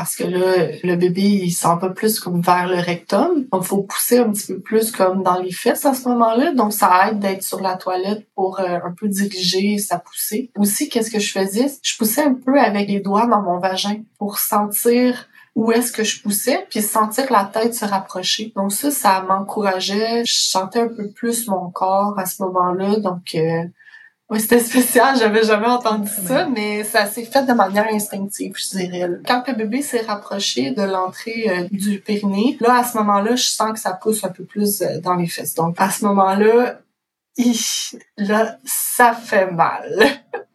[0.00, 3.44] parce que là, le bébé, il s'en va plus comme vers le rectum.
[3.52, 6.54] Donc, faut pousser un petit peu plus comme dans les fesses à ce moment-là.
[6.54, 10.52] Donc, ça aide d'être sur la toilette pour euh, un peu diriger sa poussée.
[10.56, 11.66] Aussi, qu'est-ce que je faisais?
[11.82, 16.02] Je poussais un peu avec les doigts dans mon vagin pour sentir où est-ce que
[16.02, 18.54] je poussais, puis sentir la tête se rapprocher.
[18.56, 20.22] Donc ça, ça m'encourageait.
[20.24, 23.00] Je sentais un peu plus mon corps à ce moment-là.
[23.00, 23.64] Donc, euh,
[24.30, 28.78] oui, c'était spécial, j'avais jamais entendu ça, mais ça s'est fait de manière instinctive, je
[28.78, 29.08] dirais.
[29.26, 33.46] Quand le bébé s'est rapproché de l'entrée euh, du périnée, là, à ce moment-là, je
[33.46, 35.54] sens que ça pousse un peu plus euh, dans les fesses.
[35.54, 36.78] Donc, à ce moment-là,
[38.16, 40.06] là, ça fait mal.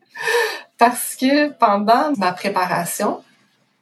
[0.77, 3.21] Parce que pendant ma préparation,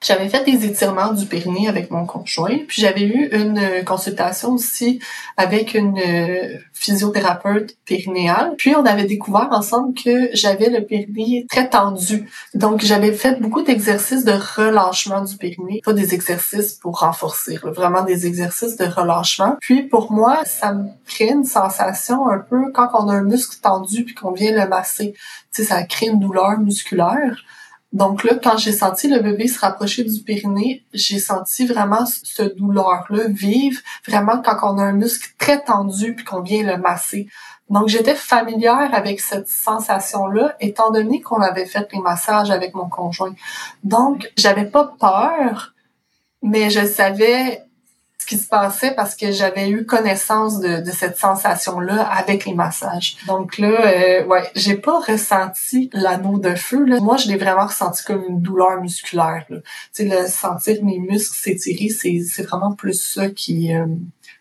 [0.03, 4.51] j'avais fait des étirements du périnée avec mon conjoint, puis j'avais eu une euh, consultation
[4.53, 4.99] aussi
[5.37, 8.53] avec une euh, physiothérapeute périnéale.
[8.57, 12.29] Puis on avait découvert ensemble que j'avais le périnée très tendu.
[12.53, 18.03] Donc j'avais fait beaucoup d'exercices de relâchement du périnée, pas des exercices pour renforcer, vraiment
[18.03, 19.57] des exercices de relâchement.
[19.61, 23.57] Puis pour moi, ça me crée une sensation un peu quand on a un muscle
[23.61, 25.13] tendu puis qu'on vient le masser.
[25.53, 27.43] Tu sais, ça crée une douleur musculaire.
[27.93, 32.41] Donc là, quand j'ai senti le bébé se rapprocher du périnée, j'ai senti vraiment ce
[32.41, 37.27] douleur-là vive, vraiment quand on a un muscle très tendu puis qu'on vient le masser.
[37.69, 42.89] Donc j'étais familière avec cette sensation-là, étant donné qu'on avait fait les massages avec mon
[42.89, 43.35] conjoint.
[43.83, 45.73] Donc j'avais pas peur,
[46.41, 47.63] mais je savais
[48.23, 53.17] ce qui se passait parce que j'avais eu connaissance de, cette sensation-là avec les massages.
[53.27, 56.85] Donc là, euh, ouais, j'ai pas ressenti l'anneau de feu.
[57.01, 59.45] Moi, je l'ai vraiment ressenti comme une douleur musculaire.
[59.49, 59.55] Tu
[59.91, 63.85] sais, le sentir mes muscles s'étirer, c'est vraiment plus ça qui euh,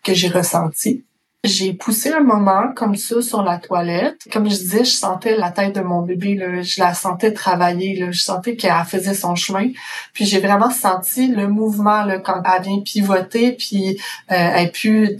[0.03, 1.03] que j'ai ressenti.
[1.45, 4.27] J'ai poussé un moment comme ça sur la toilette.
[4.31, 7.97] Comme je disais, je sentais la tête de mon bébé, là, je la sentais travailler,
[7.97, 9.67] là, je sentais qu'elle faisait son chemin.
[10.13, 13.99] Puis j'ai vraiment senti le mouvement là, quand elle vient pivoter, puis
[14.31, 15.17] euh, elle pu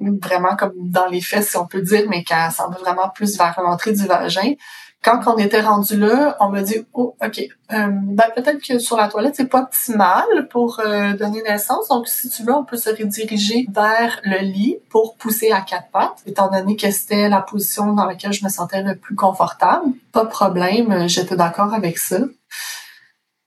[0.00, 3.60] vraiment comme dans les fesses, si on peut dire, mais qu'elle va vraiment plus vers
[3.62, 4.54] l'entrée du vagin
[5.02, 7.40] quand on était rendu là, on m'a dit oh ok,
[7.72, 11.88] euh, ben peut-être que sur la toilette c'est pas optimal pour euh, donner naissance.
[11.88, 15.88] Donc si tu veux, on peut se rediriger vers le lit pour pousser à quatre
[15.92, 19.86] pattes, étant donné que c'était la position dans laquelle je me sentais le plus confortable.
[20.12, 22.18] Pas de problème, j'étais d'accord avec ça.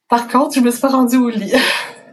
[0.07, 1.53] Par contre, je me suis pas rendue au lit.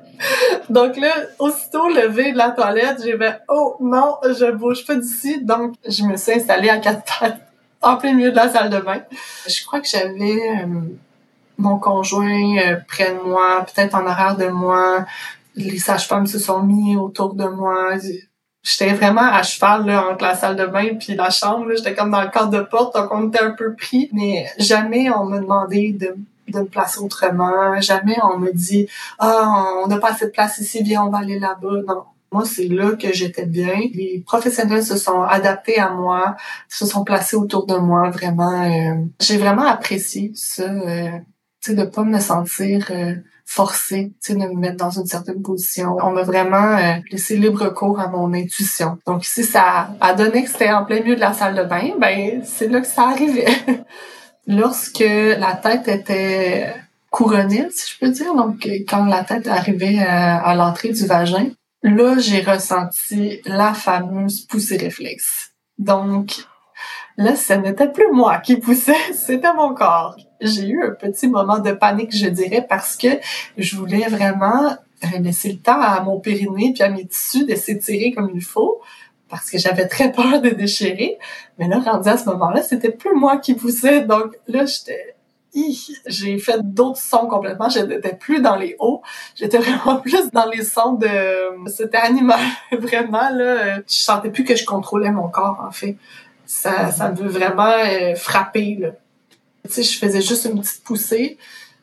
[0.69, 5.43] Donc là, aussitôt levé de la toilette, j'ai fait oh non, je bouge pas d'ici.
[5.45, 7.48] Donc je me suis installée à quatre pattes
[7.83, 9.03] en plein milieu de la salle de bain.
[9.47, 10.67] Je crois que j'avais euh,
[11.59, 15.07] mon conjoint euh, près de moi, peut-être en arrière de moi.
[15.55, 17.95] Les sages-femmes se sont mis autour de moi.
[18.63, 21.67] J'étais vraiment à cheval là, entre la salle de bain puis la chambre.
[21.77, 24.09] J'étais comme dans le cadre de porte, donc on était un peu pris.
[24.13, 26.17] Mais jamais on m'a demandé de
[26.49, 27.81] de me placer autrement.
[27.81, 28.89] Jamais on me dit
[29.19, 31.83] ah on n'a pas assez de place ici, viens on va aller là-bas.
[31.87, 33.81] Non, moi, c'est là que j'étais bien.
[33.95, 36.37] Les professionnels se sont adaptés à moi,
[36.69, 38.11] se sont placés autour de moi.
[38.11, 41.11] Vraiment, euh, j'ai vraiment apprécié ça, euh,
[41.63, 43.15] tu sais, de pas me sentir euh,
[43.47, 45.97] forcée, tu sais, de me mettre dans une certaine position.
[46.03, 48.99] On m'a vraiment euh, laissé libre cours à mon intuition.
[49.07, 51.93] Donc, si ça a donné que c'était en plein milieu de la salle de bain,
[51.99, 53.47] ben c'est là que ça arrivait.
[54.47, 56.75] Lorsque la tête était
[57.11, 61.49] couronnée, si je peux dire, donc quand la tête arrivait à l'entrée du vagin,
[61.83, 65.53] là, j'ai ressenti la fameuse poussée réflexe.
[65.79, 66.45] Donc,
[67.17, 70.17] là, ce n'était plus moi qui poussais, c'était mon corps.
[70.41, 73.09] J'ai eu un petit moment de panique, je dirais, parce que
[73.57, 74.77] je voulais vraiment
[75.21, 78.81] laisser le temps à mon périnée puis à mes tissus de s'étirer comme il faut
[79.29, 81.19] parce que j'avais très peur de déchirer.
[81.59, 84.03] Mais là, rendu à ce moment-là, c'était plus moi qui poussais.
[84.03, 85.17] Donc là, j'étais
[86.07, 87.69] j'ai fait d'autres sons complètement.
[87.69, 89.03] J'étais plus dans les hauts.
[89.35, 91.09] J'étais vraiment plus dans les sons de...
[91.69, 92.41] C'était animal,
[92.73, 93.77] vraiment, là.
[93.77, 95.97] Je sentais plus que je contrôlais mon corps, en fait.
[96.47, 98.89] Ça, ça me vraiment euh, frapper, là.
[99.65, 101.37] Tu sais, je faisais juste une petite poussée.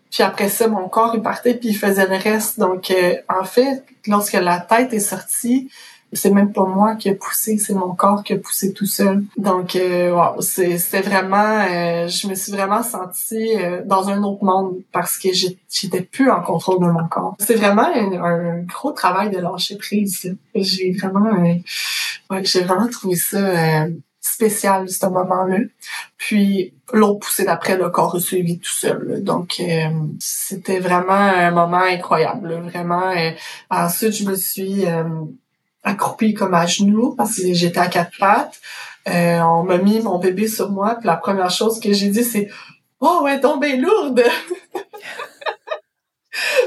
[0.09, 2.59] Puis après ça, mon corps, il partait, puis il faisait le reste.
[2.59, 5.69] Donc, euh, en fait, lorsque la tête est sortie,
[6.15, 9.23] c'est même pas moi qui ai poussé, c'est mon corps qui a poussé tout seul.
[9.37, 14.43] Donc, euh, wow, c'était vraiment, euh, je me suis vraiment sentie euh, dans un autre
[14.43, 17.35] monde parce que j'étais plus en contrôle de mon corps.
[17.39, 20.35] C'est vraiment un, gros travail de lâcher prise.
[20.55, 21.53] J'ai vraiment, euh,
[22.29, 23.85] ouais, j'ai vraiment trouvé ça
[24.21, 25.57] spécial ce moment-là.
[26.17, 29.21] Puis l'autre poussée d'après, le corps a suivi tout seul.
[29.21, 29.61] Donc
[30.19, 32.53] c'était vraiment un moment incroyable.
[32.63, 33.13] Vraiment.
[33.69, 34.85] ensuite, je me suis
[35.85, 38.59] accroupie comme à genoux parce que j'étais à quatre pattes.
[39.07, 42.23] Euh, on m'a mis mon bébé sur moi, puis la première chose que j'ai dit,
[42.23, 42.49] c'est
[42.99, 44.23] «Oh, ouais, tombée lourde!»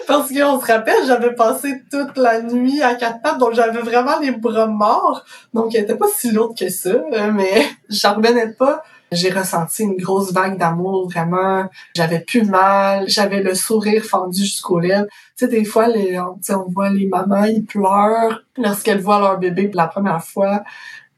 [0.07, 4.19] Parce qu'on se rappelle, j'avais passé toute la nuit à quatre pattes, donc j'avais vraiment
[4.19, 5.25] les bras morts.
[5.53, 8.83] Donc, elle était pas si lourde que ça, euh, mais j'en revenais pas.
[9.11, 11.69] J'ai ressenti une grosse vague d'amour, vraiment.
[11.97, 15.07] J'avais plus mal, j'avais le sourire fendu jusqu'aux lèvres.
[15.37, 19.39] Tu sais, des fois, les, on, on voit les mamans, ils pleurent lorsqu'elles voient leur
[19.39, 20.63] bébé pour la première fois.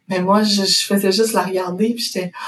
[0.08, 2.32] Mais moi, je, faisais juste la regarder, puis j'étais...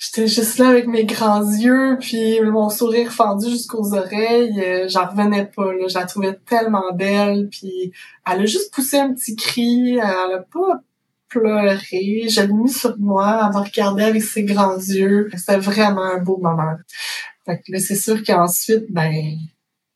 [0.00, 4.62] J'étais juste là avec mes grands yeux, puis mon sourire fendu jusqu'aux oreilles.
[4.64, 5.88] Euh, j'en revenais pas, là.
[5.88, 7.90] Je la trouvais tellement belle, puis
[8.24, 9.94] elle a juste poussé un petit cri.
[9.94, 10.82] Elle a pas
[11.28, 12.28] pleurer.
[12.28, 15.30] Je mis sur moi, elle m'a regardé avec ses grands yeux.
[15.36, 16.76] C'était vraiment un beau moment.
[17.46, 19.36] Fait que c'est sûr qu'ensuite, ben,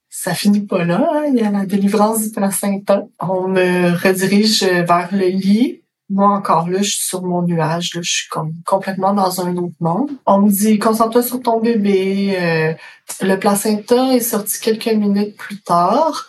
[0.09, 1.09] ça finit pas là.
[1.13, 1.25] Hein.
[1.29, 3.05] Il y a la délivrance du placenta.
[3.21, 5.83] On me redirige vers le lit.
[6.11, 7.95] Moi, encore là, je suis sur mon nuage.
[7.95, 10.11] Là, je suis comme complètement dans un autre monde.
[10.27, 12.37] On me dit, concentre-toi sur ton bébé.
[12.39, 12.75] Euh,
[13.23, 16.29] le placenta est sorti quelques minutes plus tard.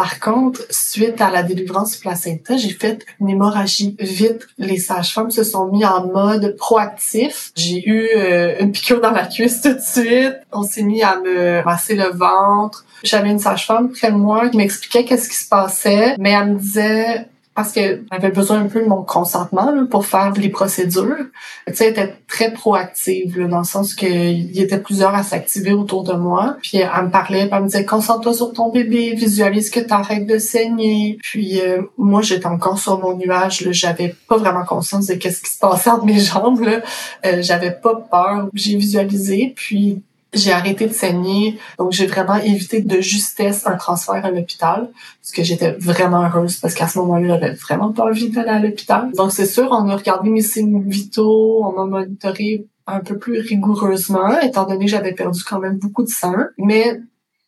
[0.00, 4.48] Par contre, suite à la délivrance du placenta, j'ai fait une hémorragie vite.
[4.56, 7.52] Les sages-femmes se sont mis en mode proactif.
[7.54, 10.36] J'ai eu euh, une piqûre dans la cuisse tout de suite.
[10.52, 12.86] On s'est mis à me masser le ventre.
[13.04, 16.58] J'avais une sage-femme près de moi qui m'expliquait qu'est-ce qui se passait, mais elle me
[16.58, 17.26] disait
[17.60, 21.26] parce qu'elle avait besoin un peu de mon consentement là, pour faire les procédures.
[21.66, 25.22] Tu sais, elle était très proactive là, dans le sens qu'il y était plusieurs à
[25.22, 26.56] s'activer autour de moi.
[26.62, 30.38] Puis elle me parlait, elle me disait concentre-toi sur ton bébé, visualise que t'arrêtes de
[30.38, 31.18] saigner.
[31.22, 33.68] Puis euh, moi, j'étais encore sur mon nuage.
[33.72, 36.60] J'avais pas vraiment conscience de qu'est-ce qui se passait entre mes jambes.
[36.60, 36.80] Là.
[37.26, 38.48] Euh, j'avais pas peur.
[38.54, 39.52] J'ai visualisé.
[39.54, 40.02] Puis
[40.32, 45.32] j'ai arrêté de saigner, donc j'ai vraiment évité de justesse un transfert à l'hôpital, parce
[45.32, 49.10] que j'étais vraiment heureuse, parce qu'à ce moment-là, j'avais vraiment pas envie d'aller à l'hôpital.
[49.12, 53.40] Donc c'est sûr, on a regardé mes signes vitaux, on m'a monitoré un peu plus
[53.40, 57.00] rigoureusement, étant donné que j'avais perdu quand même beaucoup de sang, mais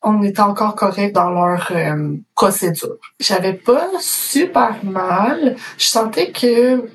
[0.02, 2.96] on était encore correct dans leur euh, procédure.
[3.20, 6.88] J'avais pas super mal, je sentais que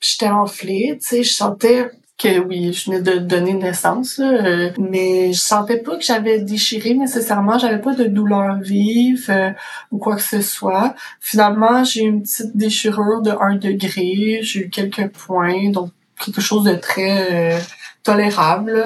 [0.00, 5.32] j'étais enflée, tu sais, je sentais que oui, je venais de donner naissance, euh, mais
[5.32, 9.50] je sentais pas que j'avais déchiré nécessairement, j'avais pas de douleur vive euh,
[9.92, 10.94] ou quoi que ce soit.
[11.20, 16.40] Finalement, j'ai eu une petite déchirure de 1 degré, j'ai eu quelques points, donc quelque
[16.40, 17.60] chose de très euh,
[18.02, 18.82] tolérable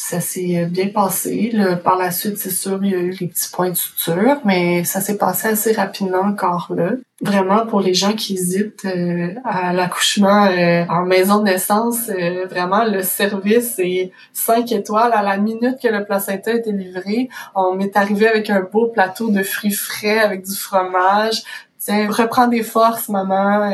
[0.00, 1.52] ça s'est bien passé.
[1.82, 4.84] par la suite, c'est sûr, il y a eu des petits points de suture, mais
[4.84, 6.92] ça s'est passé assez rapidement encore là.
[7.20, 12.46] Vraiment, pour les gens qui hésitent euh, à l'accouchement euh, en maison de naissance, euh,
[12.46, 15.12] vraiment, le service est 5 étoiles.
[15.12, 18.86] À la minute que le placenta a été livré, on m'est arrivé avec un beau
[18.86, 21.42] plateau de fruits frais avec du fromage.
[21.80, 23.72] Tiens, reprends des forces, maman.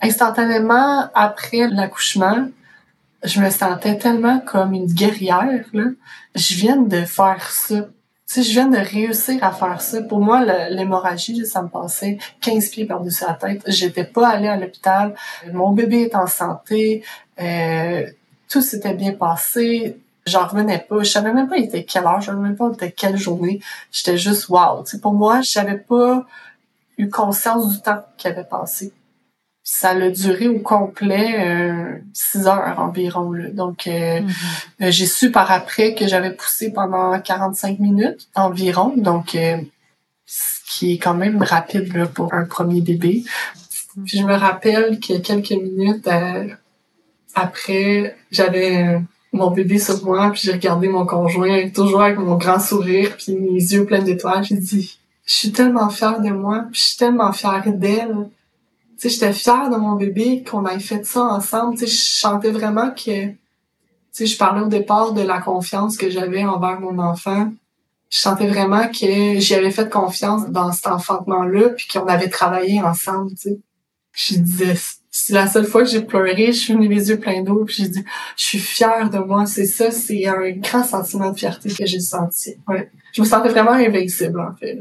[0.00, 2.46] instantanément, après l'accouchement,
[3.24, 5.84] je me sentais tellement comme une guerrière, là.
[6.34, 7.88] Je viens de faire ça.
[8.28, 10.02] Tu sais, je viens de réussir à faire ça.
[10.02, 13.62] Pour moi, l'hémorragie, ça me passait 15 pieds par-dessus la tête.
[13.66, 15.14] J'étais pas allée à l'hôpital.
[15.52, 17.02] Mon bébé est en santé.
[17.40, 18.06] Euh,
[18.48, 19.98] tout s'était bien passé.
[20.26, 21.02] J'en revenais pas.
[21.02, 22.20] Je savais même pas il était quelle heure.
[22.20, 23.60] Je savais même pas il était quelle journée.
[23.90, 24.84] J'étais juste wow.
[24.84, 26.26] Tu sais, pour moi, j'avais pas
[26.98, 28.92] eu conscience du temps qui avait passé
[29.70, 33.30] ça a duré au complet euh, six heures environ.
[33.52, 34.28] Donc, euh, mhm.
[34.80, 38.94] euh, j'ai su par après que j'avais poussé pendant 45 minutes environ.
[38.96, 39.36] Donc,
[40.24, 43.24] ce qui est quand même rapide là, pour un premier bébé.
[44.06, 46.08] Puis je me rappelle que quelques minutes
[47.34, 49.02] après, j'avais
[49.34, 53.36] mon bébé sur moi, puis j'ai regardé mon conjoint, toujours avec mon grand sourire, puis
[53.36, 54.44] mes yeux pleins d'étoiles.
[54.44, 58.30] J'ai dit, je suis tellement fière de moi, puis je suis tellement fière d'elle
[59.02, 61.76] sais, j'étais fière de mon bébé qu'on ait fait ça ensemble.
[61.76, 63.36] Tu sais, je chantais vraiment que, tu
[64.12, 67.52] sais, je parlais au départ de la confiance que j'avais envers mon enfant.
[68.10, 72.80] Je sentais vraiment que j'y avais fait confiance dans cet enfantement-là, puis qu'on avait travaillé
[72.82, 73.58] ensemble, tu sais.
[74.12, 74.74] Je disais,
[75.10, 77.76] c'est la seule fois que j'ai pleuré, je suis venue les yeux pleins d'eau, puis
[77.78, 78.04] j'ai dit,
[78.36, 82.00] je suis fière de moi, c'est ça, c'est un grand sentiment de fierté que j'ai
[82.00, 82.56] senti.
[82.66, 82.90] Ouais.
[83.12, 84.78] Je me sentais vraiment invincible, en fait.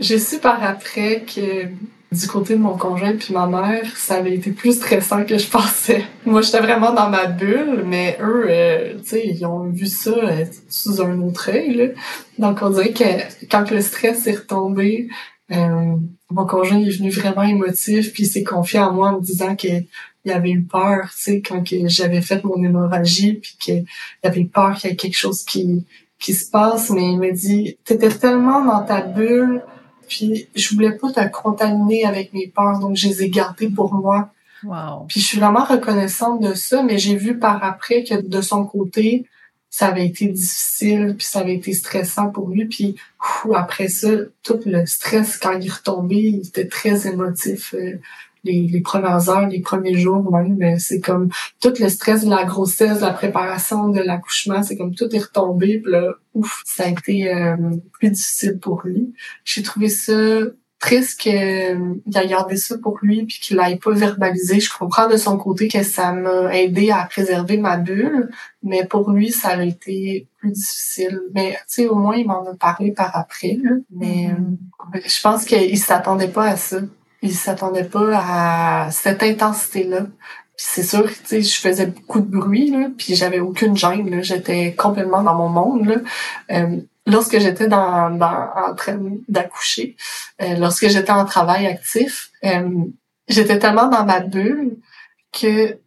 [0.00, 1.68] J'ai su par après que
[2.12, 5.48] du côté de mon conjoint puis ma mère, ça avait été plus stressant que je
[5.48, 6.04] pensais.
[6.26, 10.10] Moi, j'étais vraiment dans ma bulle, mais eux, euh, tu sais, ils ont vu ça
[10.10, 11.94] euh, sous un autre œil.
[12.38, 15.08] Donc, on dirait que quand le stress est retombé,
[15.52, 15.96] euh,
[16.30, 19.56] mon conjoint est venu vraiment émotif, puis il s'est confié à moi en me disant
[19.56, 19.86] qu'il
[20.28, 23.84] avait eu peur, tu sais, quand j'avais fait mon hémorragie, puis qu'il
[24.22, 25.84] avait peur qu'il y ait quelque chose qui
[26.22, 29.60] qui se passe, mais il m'a dit, t'étais tellement dans ta bulle
[30.12, 33.94] puis je voulais pas te contaminer avec mes peurs, donc je les ai gardées pour
[33.94, 34.28] moi.
[34.62, 35.06] Wow.
[35.08, 38.66] Puis je suis vraiment reconnaissante de ça, mais j'ai vu par après que de son
[38.66, 39.24] côté,
[39.70, 42.66] ça avait été difficile, puis ça avait été stressant pour lui.
[42.66, 42.94] Puis
[43.54, 44.10] après ça,
[44.42, 47.74] tout le stress, quand il est retombé, il était très émotif.
[47.74, 47.98] Euh,
[48.44, 51.28] les, les premières heures, les premiers jours même, c'est comme
[51.60, 55.18] tout le stress de la grossesse, de la préparation de l'accouchement, c'est comme tout est
[55.18, 57.56] retombé, puis là, ouf, ça a été euh,
[57.92, 59.12] plus difficile pour lui.
[59.44, 60.12] J'ai trouvé ça
[60.82, 64.58] triste qu'il euh, ait gardé ça pour lui puis qu'il l'ait pas verbalisé.
[64.58, 68.30] Je comprends de son côté que ça m'a aidé à préserver ma bulle,
[68.64, 71.20] mais pour lui, ça a été plus difficile.
[71.34, 73.58] Mais tu sais, au moins, il m'en a parlé par après.
[73.90, 74.96] Mais mm-hmm.
[74.96, 76.80] euh, je pense qu'il s'attendait pas à ça
[77.22, 80.06] il s'attendait pas à cette intensité-là.
[80.56, 84.22] c'est sûr, tu sais, je faisais beaucoup de bruit, là, puis j'avais aucune gêne.
[84.22, 85.96] J'étais complètement dans mon monde, là.
[86.50, 88.98] Euh, lorsque j'étais dans, dans, en train
[89.28, 89.96] d'accoucher,
[90.40, 92.84] euh, lorsque j'étais en travail actif, euh,
[93.28, 94.78] j'étais tellement dans ma bulle
[95.32, 95.78] que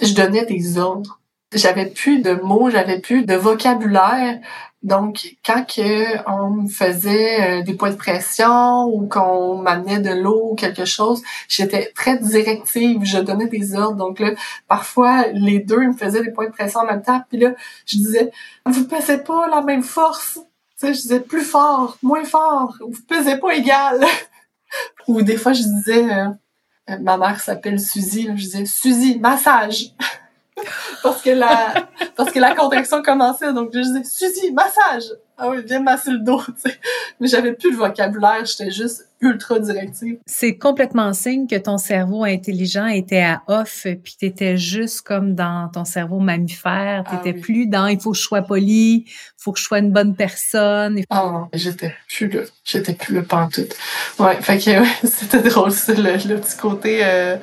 [0.00, 1.20] je donnais des ordres.
[1.54, 4.40] J'avais plus de mots, j'avais plus de vocabulaire
[4.86, 5.64] donc, quand
[6.28, 11.24] on faisait euh, des points de pression ou qu'on m'amenait de l'eau ou quelque chose,
[11.48, 13.96] j'étais très directive, je donnais des ordres.
[13.96, 14.30] Donc là,
[14.68, 17.20] parfois, les deux me faisaient des points de pression en même temps.
[17.28, 18.30] Puis là, je disais,
[18.64, 20.38] vous pesez pas la même force.
[20.80, 24.04] Je disais plus fort, moins fort, vous pesez pas égal.
[25.08, 26.28] ou des fois, je disais, euh,
[26.90, 29.86] euh, ma mère s'appelle Suzy, je disais, Suzy, massage.
[31.02, 35.04] parce que la parce que la contraction commençait donc je disais Suzy massage!
[35.36, 36.80] Ah oui viens masser le dos tu sais.
[37.20, 40.18] Mais j'avais plus le vocabulaire j'étais juste ultra directive.
[40.26, 45.68] C'est complètement signe que ton cerveau intelligent était à off puis t'étais juste comme dans
[45.72, 47.04] ton cerveau mammifère.
[47.06, 49.06] Ah t'étais plus dans il faut que je sois poli
[49.38, 51.00] faut que je sois une bonne personne.
[51.08, 53.74] Ah non j'étais plus là j'étais plus le pantoute.
[54.18, 57.36] Ouais fait que ouais, c'était drôle ça le, le, petit côté euh,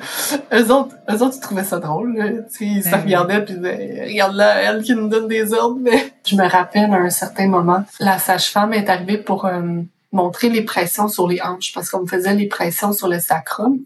[0.52, 2.26] eux autres eux autres ils trouvaient ça drôle là.
[2.60, 6.36] ils se ben regardaient puis regarde là elle qui nous donne des ordres mais je
[6.36, 9.82] me rappelle à un certain moment la sage-femme est arrivée pour euh,
[10.14, 13.80] montrer les pressions sur les hanches parce qu'on me faisait les pressions sur le sacrum.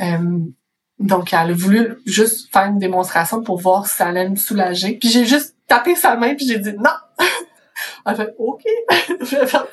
[0.00, 0.38] Euh,
[0.98, 4.94] donc, elle a voulu juste faire une démonstration pour voir si ça allait me soulager.
[4.94, 6.90] Puis j'ai juste tapé sa main puis j'ai dit non.
[8.06, 8.62] elle fait OK,
[9.20, 9.66] je vais faire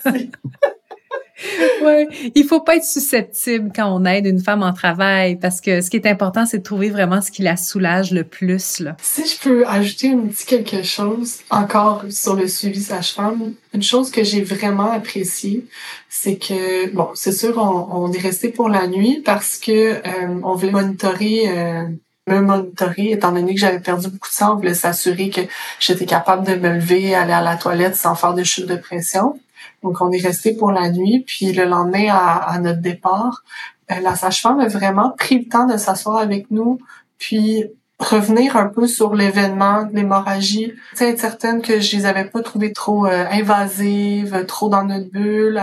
[1.84, 5.82] ouais, il faut pas être susceptible quand on aide une femme en travail parce que
[5.82, 8.80] ce qui est important, c'est de trouver vraiment ce qui la soulage le plus.
[8.80, 8.96] Là.
[9.02, 14.12] Si je peux ajouter un petit quelque chose encore sur le suivi sage-femme, une chose
[14.12, 15.66] que j'ai vraiment appréciée,
[16.10, 20.56] c'est que bon, c'est sûr, on, est resté pour la nuit parce que euh, on
[20.56, 21.44] voulait monitorer.
[21.48, 21.84] Euh,
[22.26, 25.42] me monitorer, étant donné que j'avais perdu beaucoup de sang, on voulait s'assurer que
[25.80, 29.38] j'étais capable de me lever, aller à la toilette sans faire de chute de pression.
[29.84, 31.24] Donc, on est resté pour la nuit.
[31.26, 33.44] Puis le lendemain, à, notre départ,
[33.92, 36.80] euh, la sage-femme a vraiment pris le temps de s'asseoir avec nous,
[37.18, 37.66] puis
[38.00, 42.74] revenir un peu sur l'événement, l'hémorragie, tu être certaine que je les avais pas trouvées
[42.74, 45.62] trop euh, invasives, trop dans notre bulle.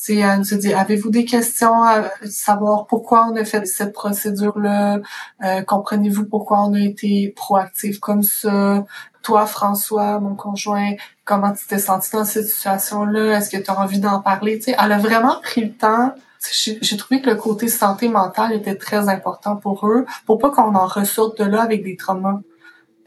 [0.00, 3.92] Tu elle nous a dit, avez-vous des questions à savoir pourquoi on a fait cette
[3.92, 5.00] procédure-là?
[5.44, 8.84] Euh, comprenez-vous pourquoi on a été proactif comme ça?
[9.28, 10.94] Toi, François, mon conjoint,
[11.26, 13.36] comment tu t'es senti dans cette situation-là?
[13.36, 14.56] Est-ce que tu as envie d'en parler?
[14.56, 16.14] Tu sais, elle a vraiment pris le temps
[16.50, 20.74] j'ai trouvé que le côté santé mentale était très important pour eux, pour pas qu'on
[20.74, 22.40] en ressorte de là avec des traumas.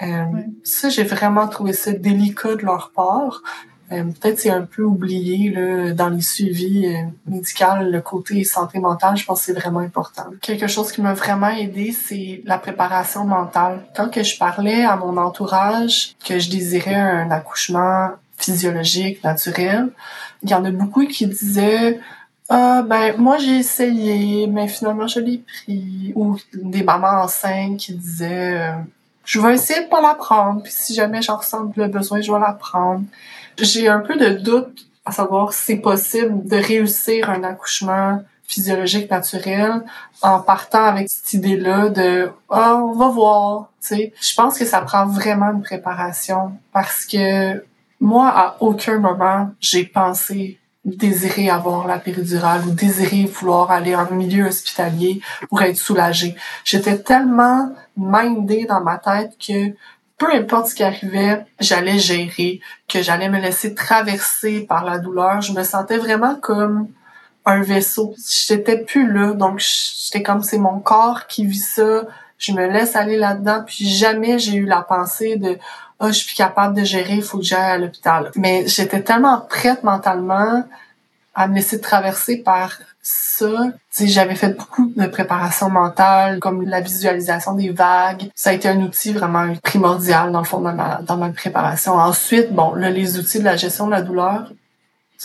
[0.04, 0.26] Euh,
[0.64, 3.42] Ça, j'ai vraiment trouvé ça délicat de leur part.
[3.92, 8.80] Euh, Peut-être c'est un peu oublié là, dans les suivis euh, médicaux, le côté santé
[8.80, 10.26] mentale, je pense que c'est vraiment important.
[10.42, 13.84] Quelque chose qui m'a vraiment aidé, c'est la préparation mentale.
[13.96, 19.90] Quand que je parlais à mon entourage que je désirais un accouchement physiologique, naturel,
[20.44, 22.00] il y en a beaucoup qui disaient
[22.54, 26.12] ah ben moi j'ai essayé, mais finalement je l'ai pris.
[26.16, 28.74] Ou des mamans enceintes qui disaient euh,
[29.24, 32.32] je vais essayer de pas la prendre, puis si jamais j'en ressens le besoin, je
[32.32, 33.06] vais la prendre.
[33.58, 39.10] J'ai un peu de doute à savoir si c'est possible de réussir un accouchement physiologique
[39.10, 39.82] naturel
[40.22, 44.14] en partant avec cette idée-là de ah on va voir, tu sais.
[44.22, 47.64] Je pense que ça prend vraiment une préparation parce que
[48.00, 54.10] moi à aucun moment j'ai pensé désirer avoir la péridurale ou désirer vouloir aller en
[54.12, 56.36] milieu hospitalier pour être soulagée.
[56.66, 59.74] J'étais tellement mindée dans ma tête que
[60.22, 65.42] peu importe ce qui arrivait, j'allais gérer, que j'allais me laisser traverser par la douleur.
[65.42, 66.90] Je me sentais vraiment comme
[67.44, 68.14] un vaisseau.
[68.48, 72.04] J'étais plus là, donc j'étais comme c'est mon corps qui vit ça.
[72.38, 75.58] Je me laisse aller là-dedans, puis jamais j'ai eu la pensée de
[76.00, 78.30] oh, je suis capable de gérer, il faut que j'aille à l'hôpital.
[78.36, 80.64] Mais j'étais tellement prête mentalement
[81.34, 83.72] à me laisser traverser par ça.
[84.00, 88.30] J'avais fait beaucoup de préparation mentale, comme la visualisation des vagues.
[88.36, 91.94] Ça a été un outil vraiment primordial, dans le fond, dans ma, dans ma préparation.
[91.94, 94.52] Ensuite, bon, là, les outils de la gestion de la douleur,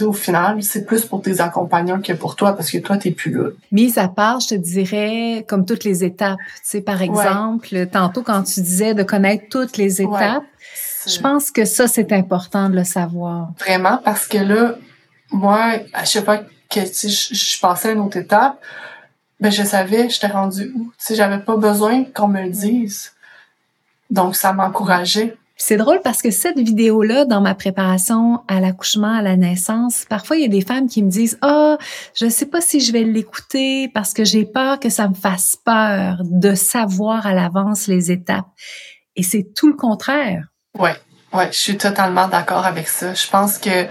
[0.05, 3.33] au final, c'est plus pour tes accompagnants que pour toi parce que toi, t'es plus
[3.33, 3.49] là.
[3.73, 6.39] Mise à part, je te dirais, comme toutes les étapes.
[6.57, 10.45] Tu sais, par exemple, tantôt quand tu disais de connaître toutes les étapes,
[11.07, 13.53] je pense que ça, c'est important de le savoir.
[13.59, 14.75] Vraiment, parce que là,
[15.31, 16.41] moi, à chaque fois
[16.71, 18.61] que je, je passais à une autre étape,
[19.41, 20.85] ben je savais j'étais rendue où.
[20.99, 23.13] Tu sais, j'avais pas besoin qu'on me le dise.
[24.11, 25.37] Donc, ça m'encourageait.
[25.59, 30.37] C'est drôle parce que cette vidéo-là, dans ma préparation à l'accouchement, à la naissance, parfois
[30.37, 32.93] il y a des femmes qui me disent ah, oh, je sais pas si je
[32.93, 37.87] vais l'écouter parce que j'ai peur que ça me fasse peur de savoir à l'avance
[37.87, 38.49] les étapes.
[39.17, 40.45] Et c'est tout le contraire.
[40.79, 40.95] Ouais,
[41.33, 43.15] ouais, je suis totalement d'accord avec ça.
[43.15, 43.87] Je pense que,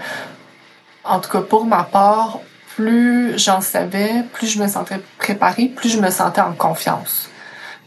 [1.02, 2.38] en tout cas pour ma part,
[2.76, 7.30] plus j'en savais, plus je me sentais préparée, plus je me sentais en confiance.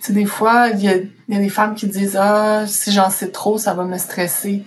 [0.01, 3.11] Tu des fois, il y a, y a, des femmes qui disent ah si j'en
[3.11, 4.63] sais trop, ça va me stresser.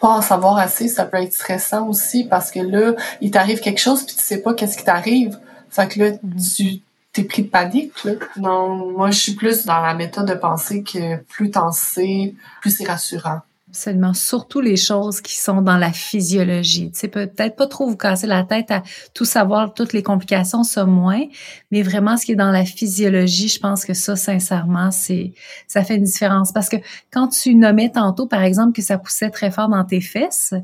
[0.00, 3.80] Pas en savoir assez, ça peut être stressant aussi parce que là, il t'arrive quelque
[3.80, 5.38] chose puis tu sais pas qu'est-ce qui t'arrive.
[5.68, 6.10] Fait que là,
[6.56, 6.80] tu
[7.12, 8.04] t'es pris de panique.
[8.04, 8.12] Là.
[8.38, 12.70] Non, moi je suis plus dans la méthode de penser que plus t'en sais, plus
[12.70, 13.40] c'est rassurant.
[13.70, 14.14] Absolument.
[14.14, 16.90] Surtout les choses qui sont dans la physiologie.
[16.90, 18.82] Tu sais, peut-être pas trop vous casser la tête à
[19.14, 21.22] tout savoir, toutes les complications, ça moins,
[21.70, 25.34] mais vraiment ce qui est dans la physiologie, je pense que ça, sincèrement, c'est,
[25.66, 26.50] ça fait une différence.
[26.52, 26.76] Parce que
[27.12, 30.54] quand tu nommais tantôt, par exemple, que ça poussait très fort dans tes fesses,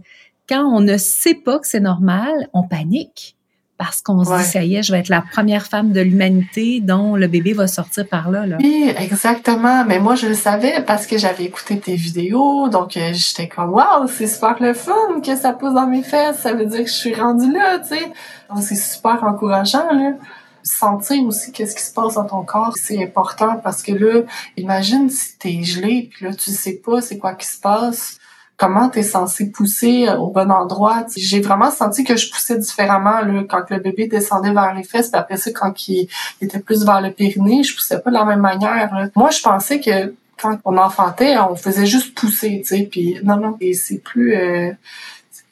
[0.48, 3.34] quand on ne sait pas que c'est normal, on panique
[3.76, 6.80] parce qu'on se dit, ça y est, je vais être la première femme de l'humanité
[6.80, 8.56] dont le bébé va sortir par là, là.
[8.60, 9.84] Oui, exactement.
[9.84, 12.68] Mais moi, je le savais parce que j'avais écouté tes vidéos.
[12.68, 16.38] Donc, euh, j'étais comme, waouh, c'est super le fun que ça pousse dans mes fesses.
[16.38, 18.12] Ça veut dire que je suis rendue là, tu sais.
[18.48, 20.12] Donc, c'est super encourageant, là.
[20.62, 24.22] Sentir aussi qu'est-ce qui se passe dans ton corps, c'est important parce que là,
[24.56, 28.18] imagine si t'es gelé puis là, tu sais pas c'est quoi qui se passe
[28.57, 31.05] comment tu es censé pousser euh, au bon endroit.
[31.16, 35.11] J'ai vraiment senti que je poussais différemment là, quand le bébé descendait vers les fesses,
[35.11, 36.09] puis après ça, quand il
[36.40, 39.11] était plus vers le périnée, je poussais pas de la même manière.
[39.16, 43.36] Moi, je pensais que quand on enfantait, on faisait juste pousser, tu sais, puis non,
[43.36, 44.34] non, et c'est plus...
[44.36, 44.72] Euh,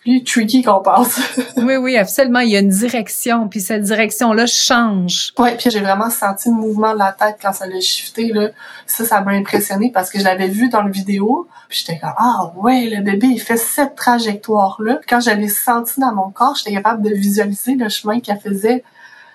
[0.02, 1.20] plus tricky qu'on pense.
[1.56, 2.40] oui, oui, absolument.
[2.40, 5.32] Il y a une direction, puis cette direction-là change.
[5.38, 8.32] Oui, puis j'ai vraiment senti le mouvement de la tête quand ça l'a shifté.
[8.32, 8.48] Là.
[8.86, 11.48] Ça, ça m'a impressionné parce que je l'avais vu dans le vidéo.
[11.68, 15.00] Puis j'étais comme, ah ouais, le bébé, il fait cette trajectoire-là.
[15.08, 18.84] Quand je l'ai senti dans mon corps, j'étais capable de visualiser le chemin qu'elle faisait.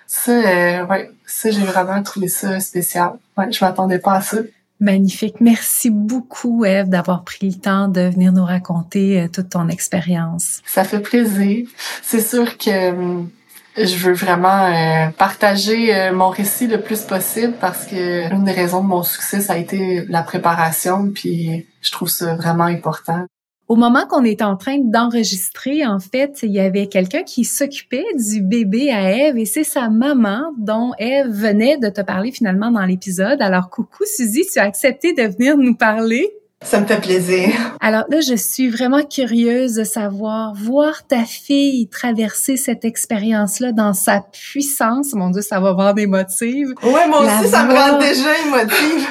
[0.06, 3.14] Ça, euh, ouais, ça, j'ai vraiment trouvé ça spécial.
[3.38, 4.38] Ouais, je m'attendais pas à ça.
[4.80, 5.42] Magnifique.
[5.42, 10.62] Merci beaucoup, Eve, d'avoir pris le temps de venir nous raconter euh, toute ton expérience.
[10.66, 11.68] Ça fait plaisir.
[12.04, 13.30] C'est sûr que hum,
[13.78, 18.52] je veux vraiment euh, partager euh, mon récit le plus possible parce que une des
[18.52, 23.26] raisons de mon succès, ça a été la préparation, puis je trouve ça vraiment important.
[23.68, 28.06] Au moment qu'on est en train d'enregistrer, en fait, il y avait quelqu'un qui s'occupait
[28.16, 32.72] du bébé à Eve et c'est sa maman dont Eve venait de te parler finalement
[32.72, 33.42] dans l'épisode.
[33.42, 36.32] Alors, coucou Suzy, tu as accepté de venir nous parler?
[36.64, 37.52] Ça me fait plaisir.
[37.82, 43.94] Alors là, je suis vraiment curieuse de savoir, voir ta fille traverser cette expérience-là dans
[43.94, 45.14] sa puissance.
[45.14, 46.70] Mon Dieu, ça va avoir des motifs.
[46.82, 49.08] Ouais, moi aussi, ça me rend déjà émotive.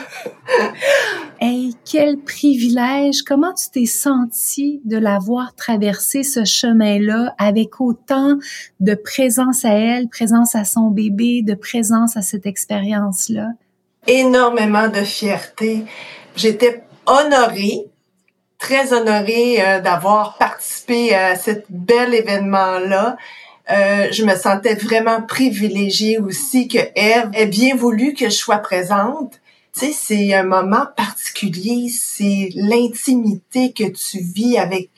[1.41, 3.23] hey, quel privilège!
[3.23, 8.39] Comment tu t'es sentie de la voir traverser ce chemin-là avec autant
[8.81, 13.51] de présence à elle, présence à son bébé, de présence à cette expérience-là?
[14.09, 15.85] Énormément de fierté.
[16.37, 17.87] J'étais honorée,
[18.59, 23.17] très honorée euh, d'avoir participé à cet bel événement-là.
[23.71, 28.59] Euh, je me sentais vraiment privilégiée aussi que Eve ait bien voulu que je sois
[28.59, 29.41] présente.
[29.75, 34.91] Tu sais, c'est un moment particulier, c'est l'intimité que tu vis avec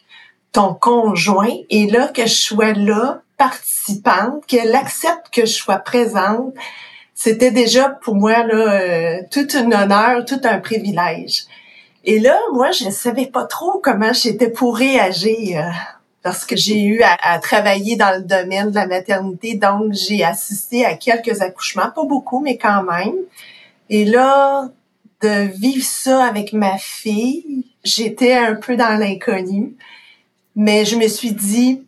[0.52, 6.54] ton conjoint et là que je sois là, participante, qu'elle accepte que je sois présente,
[7.14, 11.44] c'était déjà pour moi là euh, tout un honneur, tout un privilège.
[12.05, 15.70] Et là, moi, je ne savais pas trop comment j'étais pour réagir euh,
[16.22, 20.84] parce que j'ai eu à, travailler dans le domaine de la maternité, donc j'ai assisté
[20.84, 23.14] à quelques accouchements, pas beaucoup, mais quand même.
[23.88, 24.68] Et là,
[25.22, 29.74] de vivre ça avec ma fille, j'étais un peu dans l'inconnu,
[30.55, 31.82] mais je me suis dit,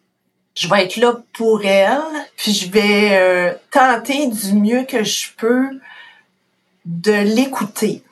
[0.55, 2.01] je vais être là pour elle,
[2.37, 5.69] puis je vais euh, tenter du mieux que je peux
[6.87, 8.03] de l'écouter.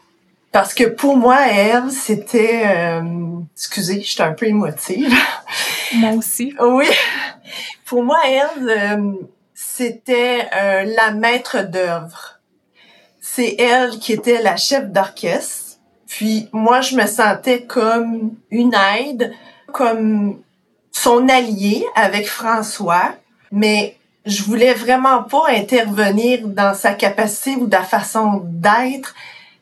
[0.59, 2.63] Parce que pour moi, elle, c'était...
[2.67, 5.15] Euh, excusez, j'étais un peu émotive.
[5.95, 6.53] Moi aussi.
[6.61, 6.87] oui.
[7.85, 9.13] Pour moi, elle, euh,
[9.55, 12.41] c'était euh, la maître d'œuvre.
[13.21, 15.79] C'est elle qui était la chef d'orchestre.
[16.09, 19.33] Puis moi, je me sentais comme une aide,
[19.73, 20.43] comme
[20.91, 23.15] son allié avec François,
[23.53, 23.97] mais
[24.27, 29.15] je voulais vraiment pas intervenir dans sa capacité ou sa façon d'être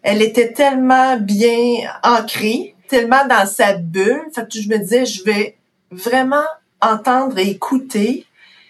[0.06, 4.22] elle était tellement bien ancrée, tellement dans sa bulle.
[4.32, 5.56] Fait que je me disais, je vais
[5.90, 6.46] vraiment
[6.80, 8.24] entendre et écouter.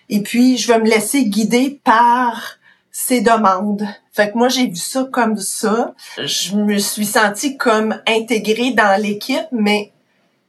[0.08, 2.56] Et puis, je vais me laisser guider par
[2.90, 3.86] ses demandes.
[4.14, 5.94] Fait que moi, j'ai vu ça comme ça.
[6.16, 9.92] Je me suis sentie comme intégrée dans l'équipe, mais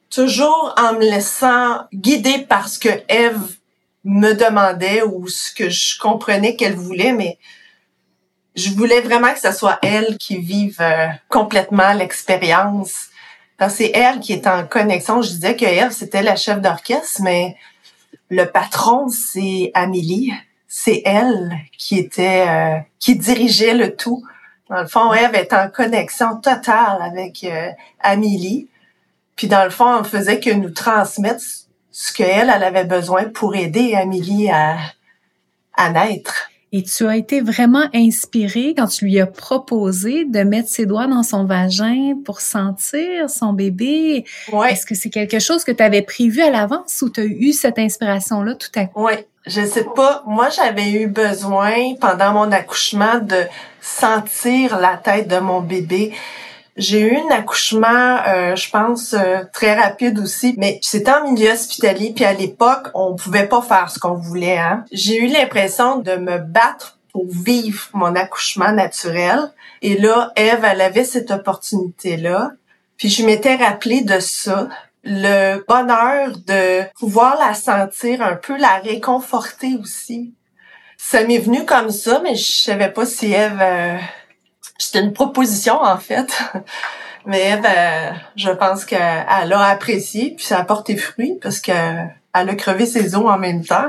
[0.09, 3.57] toujours en me laissant guider par ce que Eve
[4.05, 7.37] me demandait ou ce que je comprenais qu'elle voulait, mais
[8.57, 13.09] je voulais vraiment que ce soit elle qui vive euh, complètement l'expérience.
[13.69, 15.21] c'est elle qui est en connexion.
[15.21, 17.55] Je disais que elle, c'était la chef d'orchestre, mais
[18.29, 20.33] le patron, c'est Amélie.
[20.67, 24.23] C'est elle qui était, euh, qui dirigeait le tout.
[24.69, 27.69] Dans le fond, Eve est en connexion totale avec euh,
[28.01, 28.67] Amélie.
[29.35, 31.43] Puis dans le fond, on faisait que nous transmettre
[31.91, 34.77] ce qu'elle, elle avait besoin pour aider Amélie à,
[35.75, 36.49] à naître.
[36.77, 41.07] Et tu as été vraiment inspirée quand tu lui as proposé de mettre ses doigts
[41.07, 44.25] dans son vagin pour sentir son bébé.
[44.53, 44.73] Ouais.
[44.73, 47.51] Est-ce que c'est quelque chose que tu avais prévu à l'avance ou tu as eu
[47.51, 49.07] cette inspiration-là tout à coup?
[49.07, 49.13] Oui,
[49.47, 50.21] je sais pas.
[50.27, 53.45] Moi, j'avais eu besoin pendant mon accouchement de
[53.81, 56.13] sentir la tête de mon bébé.
[56.77, 61.51] J'ai eu un accouchement, euh, je pense, euh, très rapide aussi, mais c'était en milieu
[61.51, 64.59] hospitalier, puis à l'époque, on pouvait pas faire ce qu'on voulait.
[64.59, 64.85] Hein.
[64.91, 69.51] J'ai eu l'impression de me battre pour vivre mon accouchement naturel.
[69.81, 72.51] Et là, Eve, elle avait cette opportunité-là.
[72.97, 74.69] Puis je m'étais rappelé de ça,
[75.03, 80.35] le bonheur de pouvoir la sentir un peu, la réconforter aussi.
[80.97, 83.61] Ça m'est venu comme ça, mais je savais pas si Eve...
[83.61, 83.97] Euh,
[84.77, 86.31] c'était une proposition, en fait.
[87.25, 91.73] Mais ben, je pense qu'elle a apprécié, puis ça a porté fruit parce que
[92.33, 93.87] elle a crevé ses os en même temps.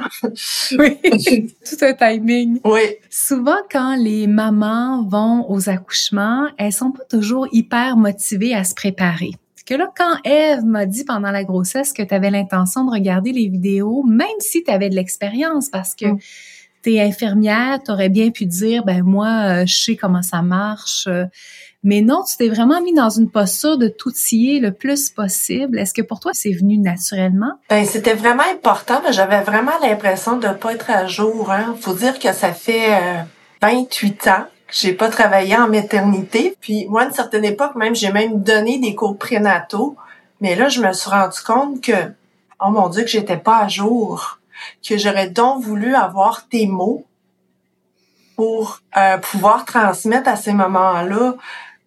[0.79, 0.99] oui,
[1.65, 2.61] tout un timing.
[2.65, 2.97] Oui.
[3.11, 8.75] Souvent, quand les mamans vont aux accouchements, elles sont pas toujours hyper motivées à se
[8.75, 9.33] préparer.
[9.67, 13.33] Que là, quand Eve m'a dit pendant la grossesse que tu avais l'intention de regarder
[13.33, 16.19] les vidéos, même si tu avais de l'expérience, parce que mm
[16.83, 21.07] t'es infirmière, t'aurais bien pu dire, ben moi, euh, je sais comment ça marche.
[21.09, 21.25] Euh.
[21.83, 25.79] mais non, tu t'es vraiment mis dans une posture de tout t'outiller le plus possible.
[25.79, 27.53] Est-ce que pour toi, c'est venu naturellement?
[27.69, 29.03] Ben, c'était vraiment important.
[29.11, 31.51] J'avais vraiment l'impression de pas être à jour.
[31.51, 31.77] Hein.
[31.81, 33.25] Faut dire que ça fait
[33.61, 36.57] 28 euh, ans que j'ai pas travaillé en maternité.
[36.61, 39.97] Puis moi, à une certaine époque, même, j'ai même donné des cours prénataux.
[40.41, 41.93] Mais là, je me suis rendu compte que,
[42.61, 44.38] oh mon Dieu, que j'étais pas à jour
[44.87, 47.05] que j'aurais donc voulu avoir tes mots
[48.37, 51.35] pour euh, pouvoir transmettre à ces moments-là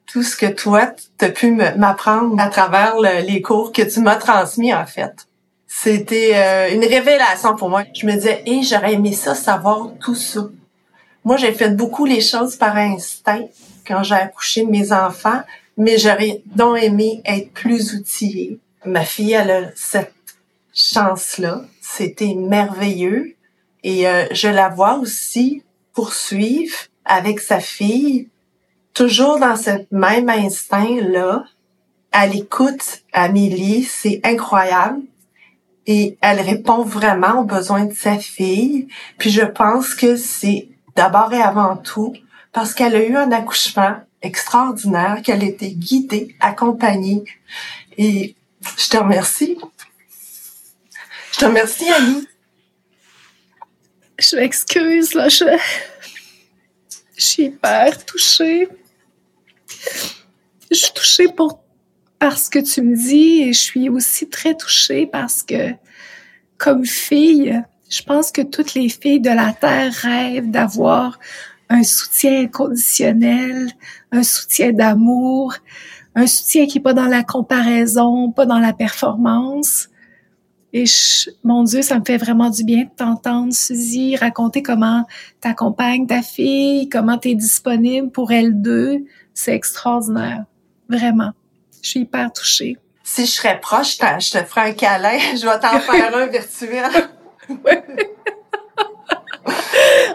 [0.06, 4.18] tout ce que toi, tu as pu m'apprendre à travers les cours que tu m'as
[4.18, 5.28] transmis, en fait.
[5.68, 7.84] C'était euh, une révélation pour moi.
[7.94, 10.42] Je me disais, hé, j'aurais aimé ça, savoir tout ça.
[11.24, 13.46] Moi, j'ai fait beaucoup les choses par instinct
[13.88, 15.42] quand j'ai accouché mes enfants,
[15.78, 18.60] mais j'aurais donc aimé être plus outillée.
[18.86, 20.14] Ma fille, elle a cette
[20.74, 21.62] chance-là.
[21.96, 23.36] C'était merveilleux.
[23.84, 25.64] Et euh, je la vois aussi
[25.94, 28.30] poursuivre avec sa fille,
[28.94, 31.46] toujours dans ce même instinct-là.
[32.12, 35.02] Elle écoute Amélie, c'est incroyable.
[35.88, 38.88] Et elle répond vraiment aux besoins de sa fille.
[39.18, 42.14] Puis je pense que c'est d'abord et avant tout
[42.54, 47.24] parce qu'elle a eu un accouchement extraordinaire, qu'elle été guidée, accompagnée.
[47.98, 48.36] Et
[48.78, 49.58] je te remercie.
[51.32, 52.28] Je te remercie, Annie.
[54.20, 55.46] Je m'excuse, là, je...
[57.18, 58.68] je suis hyper touchée.
[60.70, 61.62] Je suis touchée pour
[62.20, 65.74] parce que tu me dis et je suis aussi très touchée parce que
[66.60, 67.60] comme fille,
[67.90, 71.18] je pense que toutes les filles de la Terre rêvent d'avoir
[71.70, 73.72] un soutien inconditionnel,
[74.12, 75.56] un soutien d'amour,
[76.14, 79.90] un soutien qui est pas dans la comparaison, pas dans la performance.
[80.74, 80.86] Et
[81.44, 85.06] mon Dieu, ça me fait vraiment du bien de t'entendre, Suzy, raconter comment
[85.42, 89.06] t'accompagnes ta fille, comment tu es disponible pour elle deux.
[89.34, 90.46] C'est extraordinaire.
[90.88, 91.32] Vraiment.
[91.82, 92.78] Je suis hyper touchée.
[93.04, 95.18] Si je serais proche, je te ferais un câlin.
[95.36, 96.86] Je vais t'en faire un virtuel.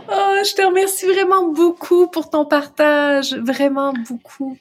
[0.08, 4.56] oh, je te remercie vraiment beaucoup pour ton partage, vraiment beaucoup.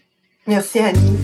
[0.48, 1.20] Merci Annie.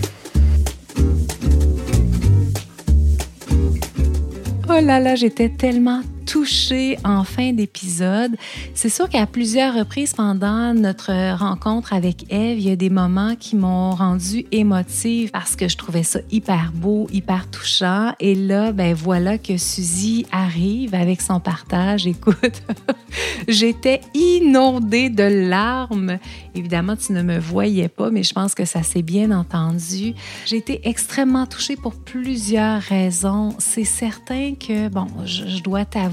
[4.74, 8.36] Oh là là, j'étais tellement touchée en fin d'épisode.
[8.74, 13.34] C'est sûr qu'à plusieurs reprises pendant notre rencontre avec Eve, il y a des moments
[13.36, 18.12] qui m'ont rendue émotive parce que je trouvais ça hyper beau, hyper touchant.
[18.20, 22.06] Et là, ben voilà que Suzy arrive avec son partage.
[22.06, 22.62] Écoute,
[23.48, 26.18] j'étais inondée de larmes.
[26.54, 30.14] Évidemment, tu ne me voyais pas, mais je pense que ça s'est bien entendu.
[30.46, 33.54] J'ai été extrêmement touchée pour plusieurs raisons.
[33.58, 36.11] C'est certain que, bon, je, je dois t'avouer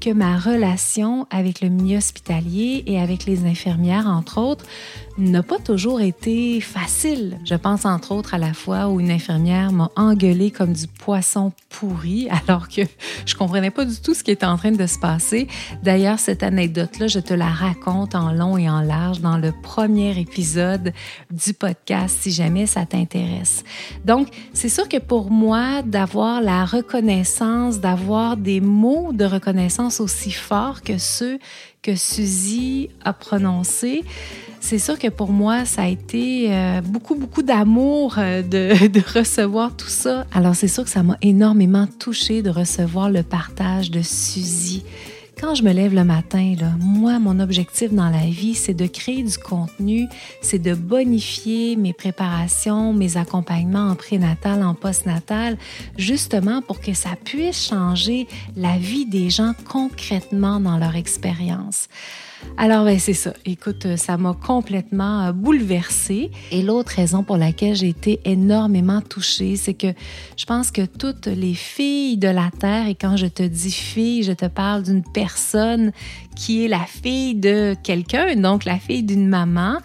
[0.00, 4.66] que ma relation avec le milieu hospitalier et avec les infirmières, entre autres,
[5.16, 7.38] n'a pas toujours été facile.
[7.44, 11.52] Je pense entre autres à la fois où une infirmière m'a engueulé comme du poisson
[11.70, 12.82] pourri alors que
[13.24, 15.48] je comprenais pas du tout ce qui était en train de se passer.
[15.82, 20.18] D'ailleurs, cette anecdote-là, je te la raconte en long et en large dans le premier
[20.18, 20.92] épisode
[21.30, 23.64] du podcast si jamais ça t'intéresse.
[24.04, 30.30] Donc, c'est sûr que pour moi, d'avoir la reconnaissance, d'avoir des mots de reconnaissance aussi
[30.30, 31.38] forts que ceux
[31.82, 34.04] que Suzy a prononcés,
[34.60, 39.02] c'est sûr que pour moi, ça a été euh, beaucoup, beaucoup d'amour euh, de, de,
[39.18, 40.24] recevoir tout ça.
[40.32, 44.82] Alors, c'est sûr que ça m'a énormément touchée de recevoir le partage de Suzy.
[45.44, 48.86] Quand je me lève le matin, là, moi, mon objectif dans la vie, c'est de
[48.86, 50.08] créer du contenu,
[50.40, 55.58] c'est de bonifier mes préparations, mes accompagnements en prénatal, en postnatal,
[55.98, 58.26] justement pour que ça puisse changer
[58.56, 61.88] la vie des gens concrètement dans leur expérience.
[62.56, 63.32] Alors, ben, c'est ça.
[63.44, 66.30] Écoute, ça m'a complètement euh, bouleversée.
[66.52, 69.88] Et l'autre raison pour laquelle j'ai été énormément touchée, c'est que
[70.36, 74.22] je pense que toutes les filles de la Terre, et quand je te dis fille,
[74.22, 75.92] je te parle d'une personne
[76.36, 79.78] qui est la fille de quelqu'un, donc la fille d'une maman,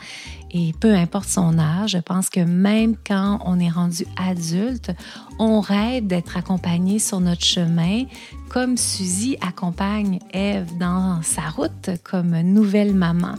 [0.52, 4.92] et peu importe son âge, je pense que même quand on est rendu adulte,
[5.38, 8.06] on rêve d'être accompagné sur notre chemin,
[8.50, 13.36] comme Suzy accompagne Eve dans sa route comme nouvelle maman.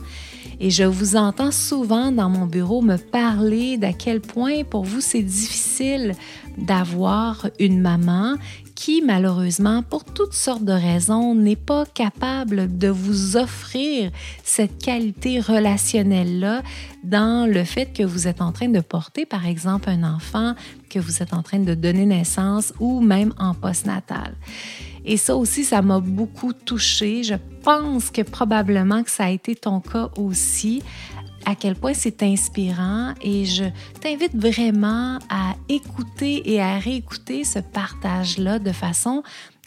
[0.61, 5.01] Et je vous entends souvent dans mon bureau me parler d'à quel point pour vous
[5.01, 6.15] c'est difficile
[6.59, 8.37] d'avoir une maman
[8.81, 14.11] qui, malheureusement, pour toutes sortes de raisons, n'est pas capable de vous offrir
[14.43, 16.63] cette qualité relationnelle-là
[17.05, 20.55] dans le fait que vous êtes en train de porter, par exemple, un enfant,
[20.89, 24.35] que vous êtes en train de donner naissance ou même en postnatal.
[25.05, 27.23] Et ça aussi, ça m'a beaucoup touchée.
[27.23, 30.83] Je pense que probablement que ça a été ton cas aussi
[31.47, 33.65] à quel point c'est inspirant et je
[34.01, 39.23] t'invite vraiment à écouter et à réécouter ce partage-là de façon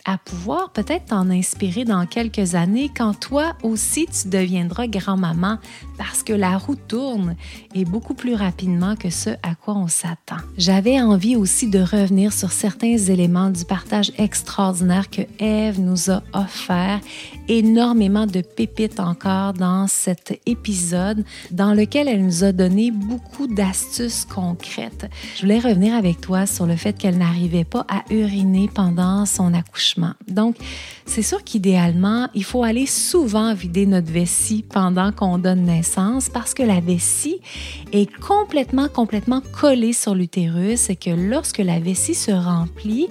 [0.06, 5.60] à pouvoir peut-être t'en inspirer dans quelques années quand toi aussi tu deviendras grand-maman
[5.98, 7.36] parce que la roue tourne
[7.74, 10.38] et beaucoup plus rapidement que ce à quoi on s'attend.
[10.58, 16.22] J'avais envie aussi de revenir sur certains éléments du partage extraordinaire que Eve nous a
[16.34, 17.00] offert,
[17.48, 24.26] énormément de pépites encore dans cet épisode dans lequel elle nous a donné beaucoup d'astuces
[24.26, 25.10] concrètes.
[25.36, 29.54] Je voulais revenir avec toi sur le fait qu'elle n'arrivait pas à uriner pendant son
[29.54, 29.93] accouchement.
[30.28, 30.56] Donc,
[31.06, 36.54] c'est sûr qu'idéalement, il faut aller souvent vider notre vessie pendant qu'on donne naissance parce
[36.54, 37.40] que la vessie
[37.92, 43.10] est complètement, complètement collée sur l'utérus et que lorsque la vessie se remplit,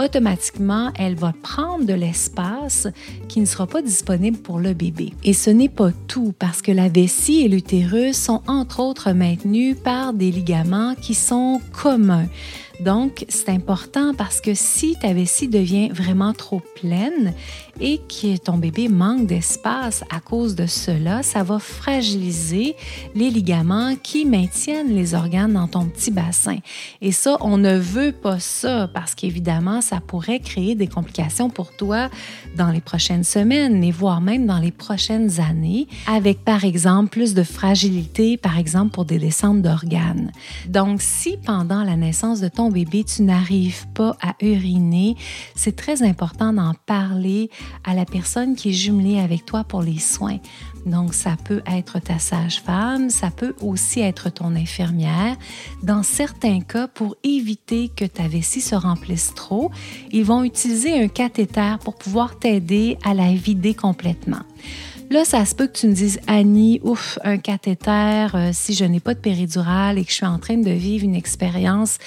[0.00, 2.88] automatiquement, elle va prendre de l'espace
[3.28, 5.12] qui ne sera pas disponible pour le bébé.
[5.24, 9.76] Et ce n'est pas tout parce que la vessie et l'utérus sont entre autres maintenus
[9.82, 12.26] par des ligaments qui sont communs.
[12.80, 17.34] Donc, c'est important parce que si ta vessie devient vraiment trop pleine
[17.78, 22.76] et que ton bébé manque d'espace à cause de cela, ça va fragiliser
[23.14, 26.58] les ligaments qui maintiennent les organes dans ton petit bassin.
[27.02, 31.76] Et ça, on ne veut pas ça parce qu'évidemment, ça pourrait créer des complications pour
[31.76, 32.08] toi
[32.56, 37.34] dans les prochaines semaines, mais voire même dans les prochaines années, avec par exemple plus
[37.34, 40.32] de fragilité, par exemple pour des descentes d'organes.
[40.66, 45.16] Donc, si pendant la naissance de ton bébé, tu n'arrives pas à uriner,
[45.54, 47.50] c'est très important d'en parler
[47.84, 50.38] à la personne qui est jumelée avec toi pour les soins.
[50.86, 55.36] Donc, ça peut être ta sage-femme, ça peut aussi être ton infirmière.
[55.82, 59.70] Dans certains cas, pour éviter que ta vessie se remplisse trop,
[60.10, 64.42] ils vont utiliser un cathéter pour pouvoir t'aider à la vider complètement.
[65.10, 68.84] Là, ça se peut que tu me dises, Annie, ouf, un cathéter, euh, si je
[68.84, 71.98] n'ai pas de péridurale et que je suis en train de vivre une expérience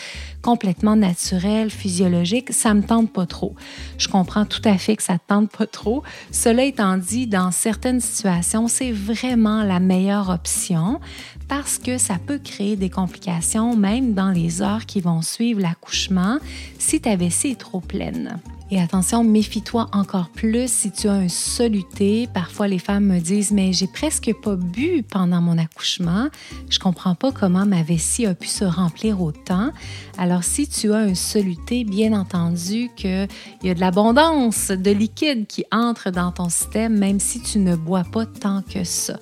[0.43, 3.55] complètement naturelle, physiologique, ça me tente pas trop.
[3.97, 6.03] Je comprends tout à fait que ça te tente pas trop.
[6.31, 10.99] Cela étant dit, dans certaines situations, c'est vraiment la meilleure option
[11.47, 16.37] parce que ça peut créer des complications même dans les heures qui vont suivre l'accouchement
[16.77, 18.39] si ta vessie est trop pleine.
[18.73, 22.27] Et attention, méfie-toi encore plus si tu as un soluté.
[22.33, 26.29] Parfois, les femmes me disent Mais j'ai presque pas bu pendant mon accouchement.
[26.71, 29.69] Je comprends pas comment ma vessie a pu se remplir autant.
[30.17, 33.27] Alors, si tu as un soluté, bien entendu qu'il
[33.61, 37.75] y a de l'abondance de liquide qui entre dans ton système, même si tu ne
[37.75, 39.19] bois pas tant que ça.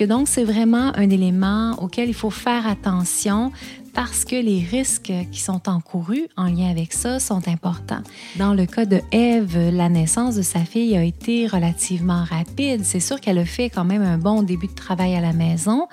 [0.00, 3.50] donc, c'est vraiment un élément auquel il faut faire attention
[3.96, 8.02] parce que les risques qui sont encourus en lien avec ça sont importants.
[8.36, 12.84] Dans le cas de Eve, la naissance de sa fille a été relativement rapide.
[12.84, 15.88] C'est sûr qu'elle a fait quand même un bon début de travail à la maison,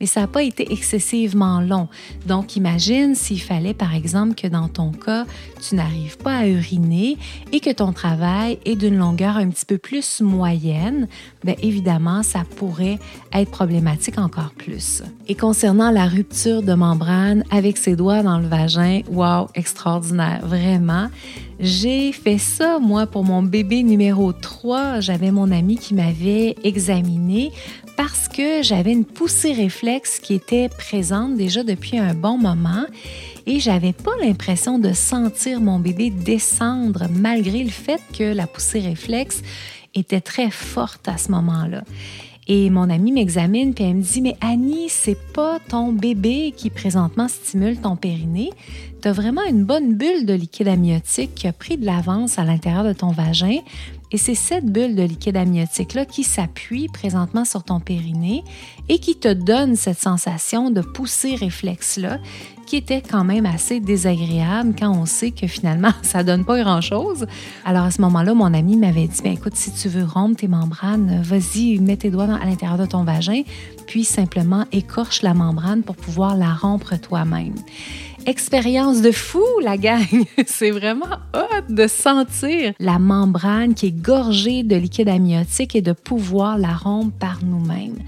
[0.00, 1.88] mais ça n'a pas été excessivement long.
[2.26, 5.24] Donc imagine s'il fallait par exemple que dans ton cas,
[5.66, 7.16] tu n'arrives pas à uriner
[7.52, 11.08] et que ton travail est d'une longueur un petit peu plus moyenne,
[11.44, 12.98] bien évidemment, ça pourrait
[13.32, 15.02] être problématique encore plus.
[15.26, 19.00] Et concernant la rupture de membrane, avec ses doigts dans le vagin.
[19.10, 21.08] Wow, extraordinaire, vraiment.
[21.60, 25.00] J'ai fait ça, moi, pour mon bébé numéro 3.
[25.00, 27.50] J'avais mon ami qui m'avait examiné
[27.96, 29.87] parce que j'avais une poussée réflexe
[30.20, 32.84] qui était présente déjà depuis un bon moment
[33.46, 38.80] et j'avais pas l'impression de sentir mon bébé descendre malgré le fait que la poussée
[38.80, 39.42] réflexe
[39.94, 41.84] était très forte à ce moment-là.
[42.48, 46.68] Et mon amie m'examine puis elle me dit Mais Annie, c'est pas ton bébé qui
[46.68, 48.50] présentement stimule ton périnée.
[49.00, 52.44] Tu as vraiment une bonne bulle de liquide amniotique qui a pris de l'avance à
[52.44, 53.58] l'intérieur de ton vagin.
[54.10, 58.42] Et c'est cette bulle de liquide amniotique-là qui s'appuie présentement sur ton périnée
[58.88, 62.18] et qui te donne cette sensation de pousser réflexe-là
[62.68, 67.26] qui était quand même assez désagréable quand on sait que finalement, ça donne pas grand-chose.
[67.64, 70.48] Alors à ce moment-là, mon ami m'avait dit, ben, écoute, si tu veux rompre tes
[70.48, 73.42] membranes, vas-y, mets tes doigts à l'intérieur de ton vagin,
[73.86, 77.54] puis simplement écorche la membrane pour pouvoir la rompre toi-même
[78.28, 80.04] expérience de fou, la gang.
[80.46, 85.92] C'est vraiment hot de sentir la membrane qui est gorgée de liquide amniotique et de
[85.92, 87.98] pouvoir la rompre par nous-mêmes.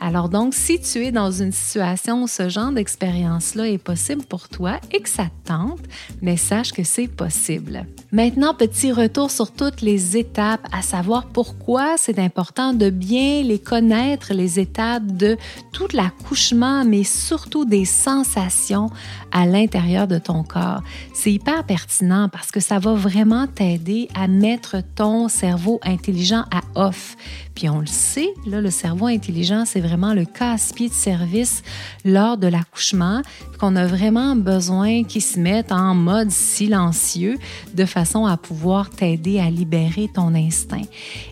[0.00, 4.48] Alors donc, si tu es dans une situation où ce genre d'expérience-là est possible pour
[4.48, 5.80] toi et que ça te tente,
[6.22, 7.86] mais sache que c'est possible.
[8.10, 13.58] Maintenant, petit retour sur toutes les étapes, à savoir pourquoi c'est important de bien les
[13.58, 15.36] connaître, les étapes de
[15.72, 18.90] tout l'accouchement, mais surtout des sensations
[19.30, 20.82] à l'intérieur l'intérieur de ton corps.
[21.12, 26.62] C'est hyper pertinent parce que ça va vraiment t'aider à mettre ton cerveau intelligent à
[26.74, 27.16] off.
[27.58, 31.64] Puis on le sait, le cerveau intelligent, c'est vraiment le casse-pied de service
[32.04, 33.20] lors de l'accouchement,
[33.58, 37.36] qu'on a vraiment besoin qu'il se mette en mode silencieux
[37.74, 40.84] de façon à pouvoir t'aider à libérer ton instinct.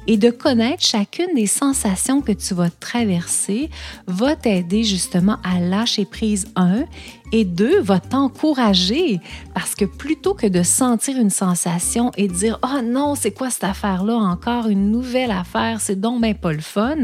[0.08, 3.70] Et de connaître chacune des sensations que tu vas traverser
[4.08, 6.86] va t'aider justement à lâcher prise, un,
[7.32, 9.20] et deux, va t'encourager.
[9.54, 13.50] Parce que plutôt que de sentir une sensation et de dire Oh non, c'est quoi
[13.50, 16.96] cette affaire-là encore, une nouvelle affaire, c'est donc pas le fun,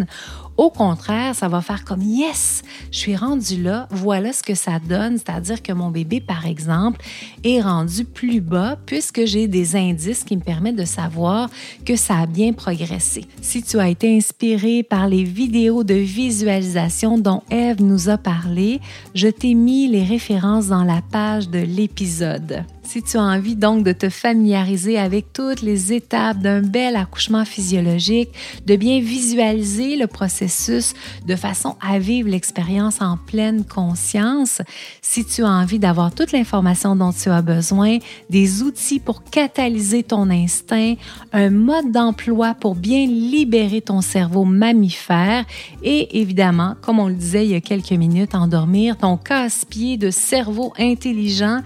[0.57, 4.79] au contraire, ça va faire comme yes, je suis rendu là, voilà ce que ça
[4.79, 7.01] donne, c'est-à-dire que mon bébé, par exemple,
[7.45, 11.49] est rendu plus bas puisque j'ai des indices qui me permettent de savoir
[11.85, 13.25] que ça a bien progressé.
[13.41, 18.81] Si tu as été inspiré par les vidéos de visualisation dont Eve nous a parlé,
[19.15, 22.65] je t'ai mis les références dans la page de l'épisode.
[22.85, 27.45] Si tu as envie donc de te familiariser avec toutes les étapes d'un bel accouchement
[27.45, 28.31] physiologique,
[28.67, 30.93] de bien visualiser le processus
[31.27, 34.61] de façon à vivre l'expérience en pleine conscience,
[35.01, 37.99] si tu as envie d'avoir toute l'information dont tu as besoin,
[38.31, 40.95] des outils pour catalyser ton instinct,
[41.33, 45.45] un mode d'emploi pour bien libérer ton cerveau mammifère
[45.85, 50.11] et évidemment, comme on le disait il y a quelques minutes, endormir ton casse-pied de
[50.11, 51.61] cerveau intelligent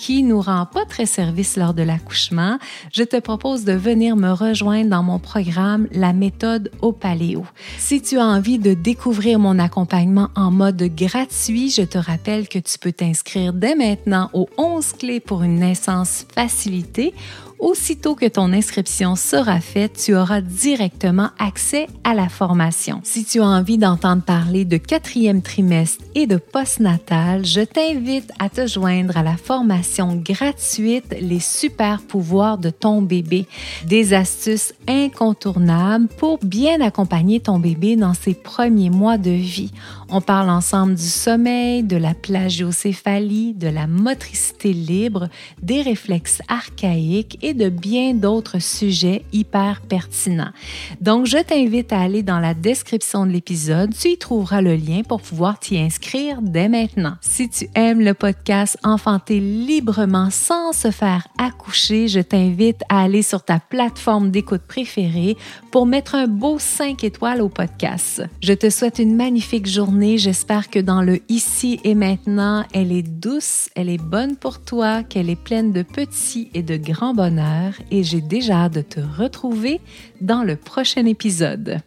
[0.00, 2.58] qui nous rend pas très service lors de l'accouchement,
[2.90, 7.44] je te propose de venir me rejoindre dans mon programme La méthode au paléo.
[7.76, 12.58] Si tu as envie de découvrir mon accompagnement en mode gratuit, je te rappelle que
[12.58, 17.12] tu peux t'inscrire dès maintenant aux 11 clés pour une naissance facilitée
[17.60, 23.00] Aussitôt que ton inscription sera faite, tu auras directement accès à la formation.
[23.04, 28.48] Si tu as envie d'entendre parler de quatrième trimestre et de postnatal, je t'invite à
[28.48, 33.46] te joindre à la formation gratuite Les super pouvoirs de ton bébé.
[33.84, 39.70] Des astuces incontournables pour bien accompagner ton bébé dans ses premiers mois de vie.
[40.12, 45.28] On parle ensemble du sommeil, de la plagiocéphalie, de la motricité libre,
[45.62, 50.50] des réflexes archaïques et de bien d'autres sujets hyper pertinents.
[51.00, 53.94] Donc, je t'invite à aller dans la description de l'épisode.
[53.94, 57.14] Tu y trouveras le lien pour pouvoir t'y inscrire dès maintenant.
[57.20, 63.22] Si tu aimes le podcast Enfanter librement sans se faire accoucher, je t'invite à aller
[63.22, 65.36] sur ta plateforme d'écoute préférée
[65.70, 68.24] pour mettre un beau 5 étoiles au podcast.
[68.42, 69.66] Je te souhaite une magnifique
[70.00, 75.02] J'espère que dans le ici et maintenant, elle est douce, elle est bonne pour toi,
[75.02, 79.00] qu'elle est pleine de petits et de grands bonheurs et j'ai déjà hâte de te
[79.00, 79.80] retrouver
[80.22, 81.82] dans le prochain épisode.